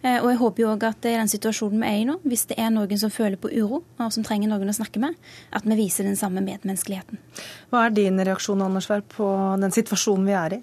[0.00, 2.46] Eh, og jeg håper jo òg at i den situasjonen vi er i nå, hvis
[2.50, 5.18] det er noen som føler på uro, og som trenger noen å snakke med,
[5.52, 7.20] at vi viser den samme medmenneskeligheten.
[7.68, 9.28] Hva er din reaksjon Anders Werp, på
[9.60, 10.60] den situasjonen vi er i?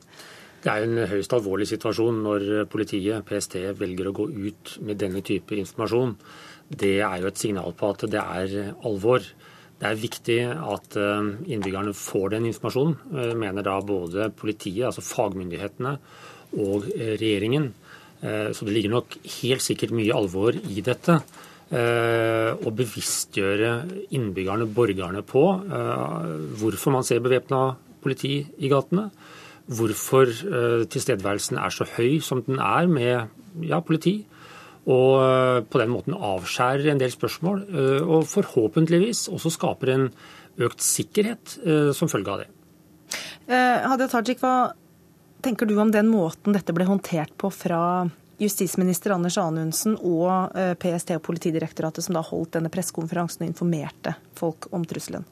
[0.64, 5.22] Det er en høyst alvorlig situasjon når politiet, PST, velger å gå ut med denne
[5.26, 6.16] type informasjon.
[6.68, 9.22] Det er jo et signal på at det er alvor.
[9.78, 15.06] Det er viktig at eh, innbyggerne får den informasjonen, eh, mener da både politiet, altså
[15.06, 15.94] fagmyndighetene,
[16.58, 17.70] og regjeringen.
[18.22, 21.20] Eh, så det ligger nok helt sikkert mye alvor i dette.
[21.68, 23.72] Eh, å bevisstgjøre
[24.16, 29.10] innbyggerne, borgerne, på eh, hvorfor man ser bevæpna politi i gatene.
[29.68, 30.32] Hvorfor
[30.88, 34.22] tilstedeværelsen er så høy som den er med ja, politi.
[34.88, 37.66] Og på den måten avskjærer en del spørsmål,
[38.08, 40.06] og forhåpentligvis også skaper en
[40.64, 41.58] økt sikkerhet
[42.00, 42.48] som følge av det.
[43.52, 44.70] Hadia Tajik, hva
[45.42, 47.82] tenker du om den måten dette ble håndtert på fra
[48.38, 54.18] justisminister Anders Anundsen og eh, PST og Politidirektoratet, som da holdt denne pressekonferansen og informerte
[54.38, 55.26] folk om trusselen?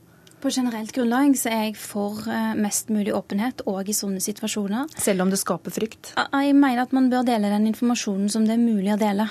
[0.45, 4.91] På generelt grunnlag så er jeg for eh, mest mulig åpenhet òg i sånne situasjoner.
[5.01, 6.11] Selv om det skaper frykt?
[6.13, 9.25] Jeg mener at man bør dele den informasjonen som det er mulig å dele.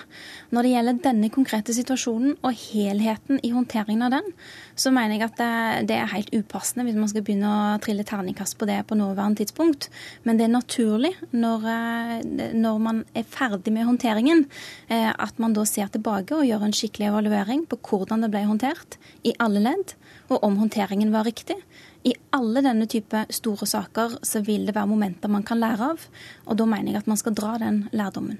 [0.51, 4.35] Når det gjelder denne konkrete situasjonen og helheten i håndteringen av den,
[4.75, 8.59] så mener jeg at det, er helt upassende hvis man skal begynne å trille terningkast
[8.59, 9.93] på det på nåværende tidspunkt.
[10.27, 14.49] Men det er naturlig når, eh, når man er ferdig med håndteringen,
[14.91, 18.49] eh, at man da ser tilbake og gjør en skikkelig evaluering på hvordan det ble
[18.51, 19.95] håndtert i alle ledd
[20.31, 21.57] og om håndteringen var riktig.
[22.05, 26.05] I alle denne type store saker så vil det være momenter man kan lære av,
[26.47, 28.39] og da mener jeg at man skal dra den lærdommen.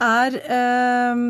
[0.00, 1.22] Er eh,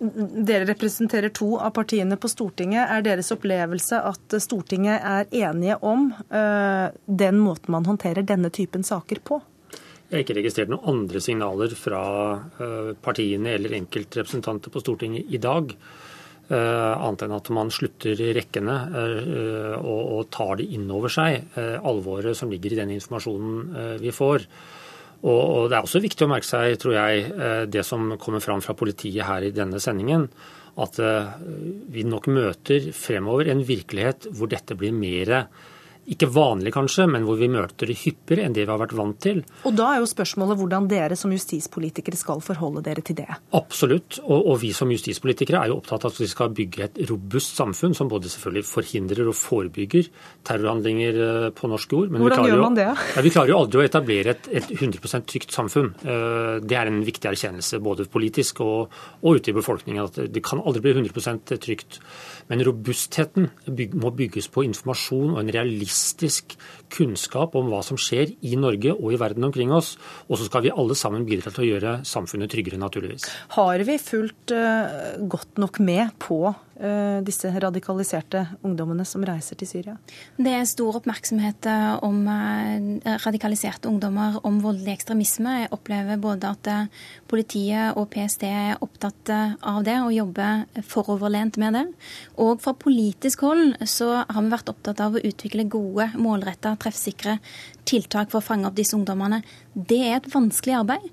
[0.00, 2.88] Dere representerer to av partiene på Stortinget.
[2.88, 8.86] Er deres opplevelse at Stortinget er enige om eh, den måten man håndterer denne typen
[8.86, 9.42] saker på?
[10.08, 12.04] Jeg har ikke registrert noen andre signaler fra
[12.64, 15.76] eh, partiene eller enkeltrepresentanter på Stortinget i dag.
[16.50, 18.76] Eh, annet enn at man slutter rekkene
[19.78, 24.10] og, og, tar det inn over seg, eh, alvoret som ligger i den informasjonen vi
[24.14, 24.48] får.
[25.20, 27.26] Og Det er også viktig å merke seg, tror jeg,
[27.68, 30.24] det som kommer fram fra politiet her i denne sendingen.
[30.80, 35.44] At vi nok møter fremover en virkelighet hvor dette blir mer
[36.08, 39.18] ikke vanlig kanskje, men hvor vi møter det hyppigere enn det vi har vært vant
[39.22, 39.42] til.
[39.68, 43.28] Og Da er jo spørsmålet hvordan dere som justispolitikere skal forholde dere til det?
[43.56, 47.00] Absolutt, og, og vi som justispolitikere er jo opptatt av at vi skal bygge et
[47.10, 50.08] robust samfunn som både selvfølgelig forhindrer og forebygger
[50.48, 52.10] terrorhandlinger eh, på norsk jord.
[52.14, 52.88] Men hvordan gjør man det?
[53.20, 55.92] Ja, vi klarer jo aldri å etablere et, et 100 trygt samfunn.
[56.00, 60.08] Eh, det er en viktig erkjennelse både politisk og, og ute i befolkningen.
[60.08, 62.00] at Det kan aldri bli 100% trygt.
[62.50, 63.50] Men robustheten
[64.00, 66.56] må bygges på informasjon og en realisme realistisk
[66.90, 69.96] kunnskap om hva som skjer i Norge og i verden omkring oss.
[70.28, 73.26] Og så skal vi alle sammen bidra til å gjøre samfunnet tryggere, naturligvis.
[73.56, 76.54] Har vi fulgt uh, godt nok med på
[77.26, 79.96] disse radikaliserte ungdommene som reiser til Syria?
[80.40, 85.56] Det er stor oppmerksomhet eh, om uh, radikaliserte ungdommer, om voldelig ekstremisme.
[85.64, 86.70] Jeg opplever både at
[87.30, 91.84] politiet og PST er opptatt av det og jobber foroverlent med det.
[92.40, 97.38] Og fra politisk hold så har vi vært opptatt av å utvikle gode, målretta treffsikre
[97.90, 99.42] tiltak for å fange opp disse ungdommene.
[99.74, 101.06] Det er et vanskelig arbeid.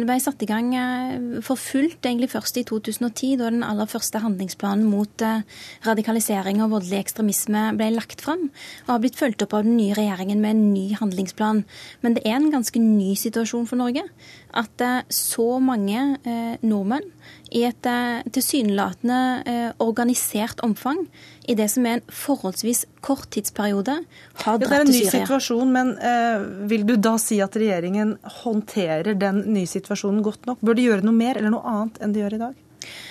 [0.00, 3.88] Det ble satt i gang eh, for fullt egentlig først i 2010, da den aller
[3.90, 5.42] første handlingsplanen mot eh,
[5.84, 8.46] radikalisering og voldelig ekstremisme ble lagt fram,
[8.86, 11.66] og har blitt fulgt opp av den nye regjeringen med en ny handlingsplan.
[12.00, 14.06] Men det er en ganske ny situasjon for Norge.
[14.56, 16.06] At eh, så mange
[16.64, 17.04] nordmenn
[17.50, 17.86] i et
[18.30, 21.04] tilsynelatende organisert omfang
[21.50, 23.96] i det som er en forholdsvis kort tidsperiode,
[24.44, 24.62] har dratt til Syria.
[24.62, 29.42] Det er en ny situasjon, men eh, vil du da si at regjeringen håndterer den
[29.50, 30.62] nye situasjonen godt nok?
[30.62, 32.66] Bør de gjøre noe mer eller noe annet enn de gjør i dag?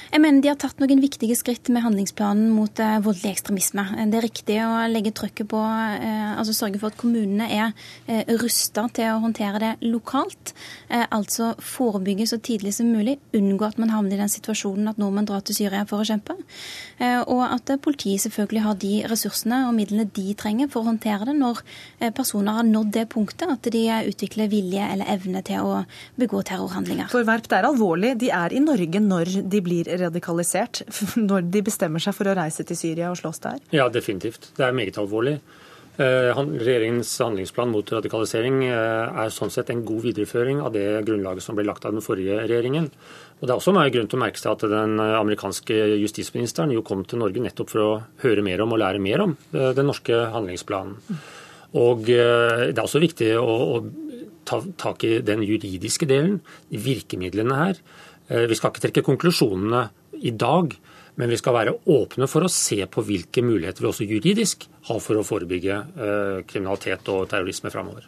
[0.09, 3.83] Jeg mener De har tatt noen viktige skritt med handlingsplanen mot uh, voldelig ekstremisme.
[4.09, 7.75] Det er riktig å legge trykket på uh, altså sørge for at kommunene er
[8.09, 10.53] eh, rusta til å håndtere det lokalt.
[10.89, 13.17] Altså forebygge så tidlig som mulig.
[13.37, 16.35] Unngå at man havner i den situasjonen at nordmenn drar til Syria for å kjempe.
[16.99, 21.35] og at politiet selvfølgelig har de ressursene og midlene de trenger for å håndtere det
[21.37, 21.61] når
[22.17, 25.83] personer har nådd det punktet at de utvikler vilje eller evne til å
[26.19, 27.11] begå terrorhandlinger.
[27.13, 28.15] For Verp, det er alvorlig.
[28.23, 30.83] De er i Norge når de blir radikalisert
[31.29, 33.65] når de bestemmer seg for å reise til Syria og slåss der?
[33.75, 34.51] Ja, definitivt.
[34.57, 35.39] Det er meget alvorlig.
[35.99, 41.43] Eh, regjeringens handlingsplan mot radikalisering eh, er sånn sett en god videreføring av det grunnlaget
[41.43, 42.87] som ble lagt av den forrige regjeringen.
[43.39, 47.03] Og Det er også grunn til å merke seg at den amerikanske justisministeren jo kom
[47.03, 47.91] til Norge nettopp for å
[48.23, 50.95] høre mer om og lære mer om eh, den norske handlingsplanen.
[51.79, 52.17] Og Det
[52.71, 53.81] er også viktig å, å
[54.47, 56.39] ta tak i den juridiske delen,
[56.71, 57.81] virkemidlene her.
[58.29, 59.87] Vi skal ikke trekke konklusjonene
[60.21, 60.75] i dag.
[61.19, 65.01] Men vi skal være åpne for å se på hvilke muligheter vi også juridisk har
[65.03, 68.05] for å forebygge eh, kriminalitet og terrorisme framover.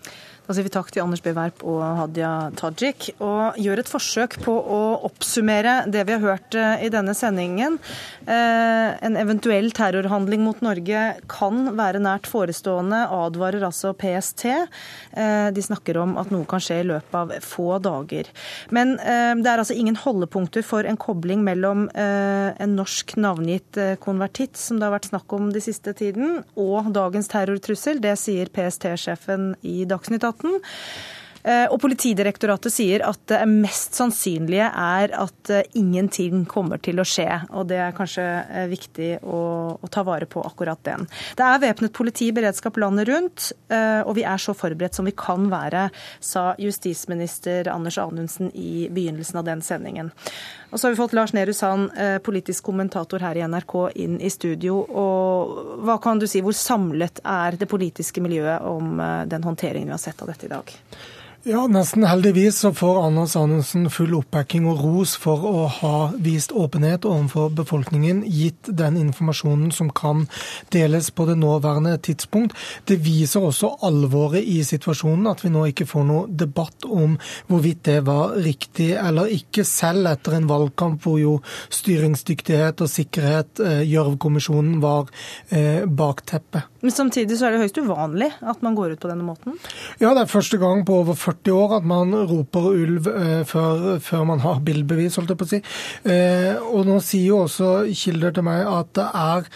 [0.48, 1.32] Da sier vi takk til Anders B.
[1.38, 6.58] Werp og Hadia Tajik, og gjør et forsøk på å oppsummere det vi har hørt
[6.58, 7.78] eh, i denne sendingen.
[8.26, 14.48] Eh, en eventuell terrorhandling mot Norge kan være nært forestående, advarer altså PST.
[14.50, 18.32] Eh, de snakker om at noe kan skje i løpet av få dager.
[18.74, 24.80] Men det er altså ingen holdepunkter for en kobling mellom en norsk navngitt konvertitt, som
[24.80, 28.02] det har vært snakk om de siste tiden, og dagens terrortrussel.
[28.04, 30.62] Det sier PST-sjefen i Dagsnytt 18.
[31.44, 37.08] Eh, og Politidirektoratet sier at det mest sannsynlige er at eh, ingenting kommer til å
[37.08, 37.28] skje.
[37.58, 39.42] Og det er kanskje eh, viktig å,
[39.82, 41.08] å ta vare på akkurat den.
[41.38, 45.14] Det er væpnet politi i beredskap landet rundt, og vi er så forberedt som vi
[45.18, 45.88] kan være,
[46.24, 50.12] sa justisminister Anders Anundsen i begynnelsen av den sendingen.
[50.72, 51.90] Og så har vi fått Lars Nehru Sand,
[52.26, 54.82] politisk kommentator her i NRK, inn i studio.
[54.84, 59.98] Og hva kan du si, hvor samlet er det politiske miljøet om den håndteringen vi
[59.98, 60.76] har sett av dette i dag?
[61.42, 66.52] Ja, nesten heldigvis så får Anders Anundsen full oppbacking og ros for å ha vist
[66.54, 70.28] åpenhet overfor befolkningen, gitt den informasjonen som kan
[70.70, 72.54] deles på det nåværende tidspunkt.
[72.86, 77.18] Det viser også alvoret i situasjonen, at vi nå ikke får noe debatt om
[77.50, 81.40] hvorvidt det var riktig eller ikke, selv etter en valgkamp hvor jo
[81.74, 85.10] styringsdyktighet og sikkerhet, eh, Gjørv-kommisjonen, var
[85.50, 86.70] eh, bakteppet.
[86.82, 89.58] Men samtidig så er det høyst uvanlig at man går ut på denne måten?
[90.02, 94.00] Ja, det er første gang på over 40 år at man roper ulv eh, før,
[94.04, 95.62] før, man har bildebevis, holdt jeg på å si.
[96.10, 97.72] Eh, og nå sier jo også
[98.04, 99.48] kilder til meg at det er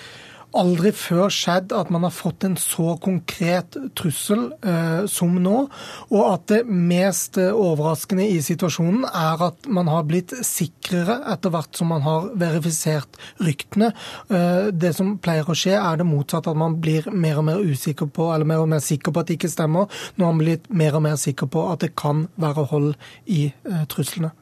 [0.59, 5.65] aldri før skjedd at man har fått en så konkret trussel eh, som nå.
[6.11, 11.53] Og at det mest eh, overraskende i situasjonen er at man har blitt sikrere etter
[11.53, 13.91] hvert som man har verifisert ryktene.
[14.29, 17.61] Eh, det som pleier å skje, er det motsatte, at man blir mer og mer
[17.65, 19.91] usikker på, eller mer og mer sikker på at det ikke stemmer.
[20.15, 22.91] Nå har man blitt mer og mer sikker på at det kan være hold
[23.25, 24.33] i eh, truslene.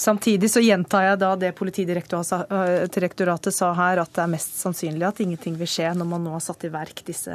[0.00, 5.20] Samtidig så gjentar jeg da det Politidirektoratet sa her, at det er mest sannsynlig at
[5.20, 7.28] ingenting vil skje når man nå har satt i verk disse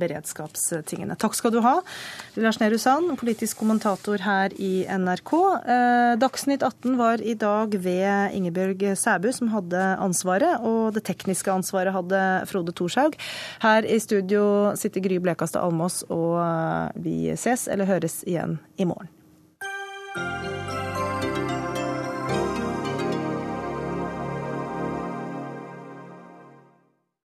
[0.00, 1.12] beredskapstingene.
[1.20, 1.74] Takk skal du ha,
[2.40, 5.34] Lars Nehru Sand, politisk kommentator her i NRK.
[6.22, 11.92] Dagsnytt 18 var i dag ved Ingebjørg Sæbu, som hadde ansvaret, og det tekniske ansvaret
[11.92, 13.12] hadde Frode Thorshaug.
[13.60, 16.40] Her i studio sitter Gry Blekastad Almås, og
[16.96, 19.12] vi ses eller høres igjen i morgen.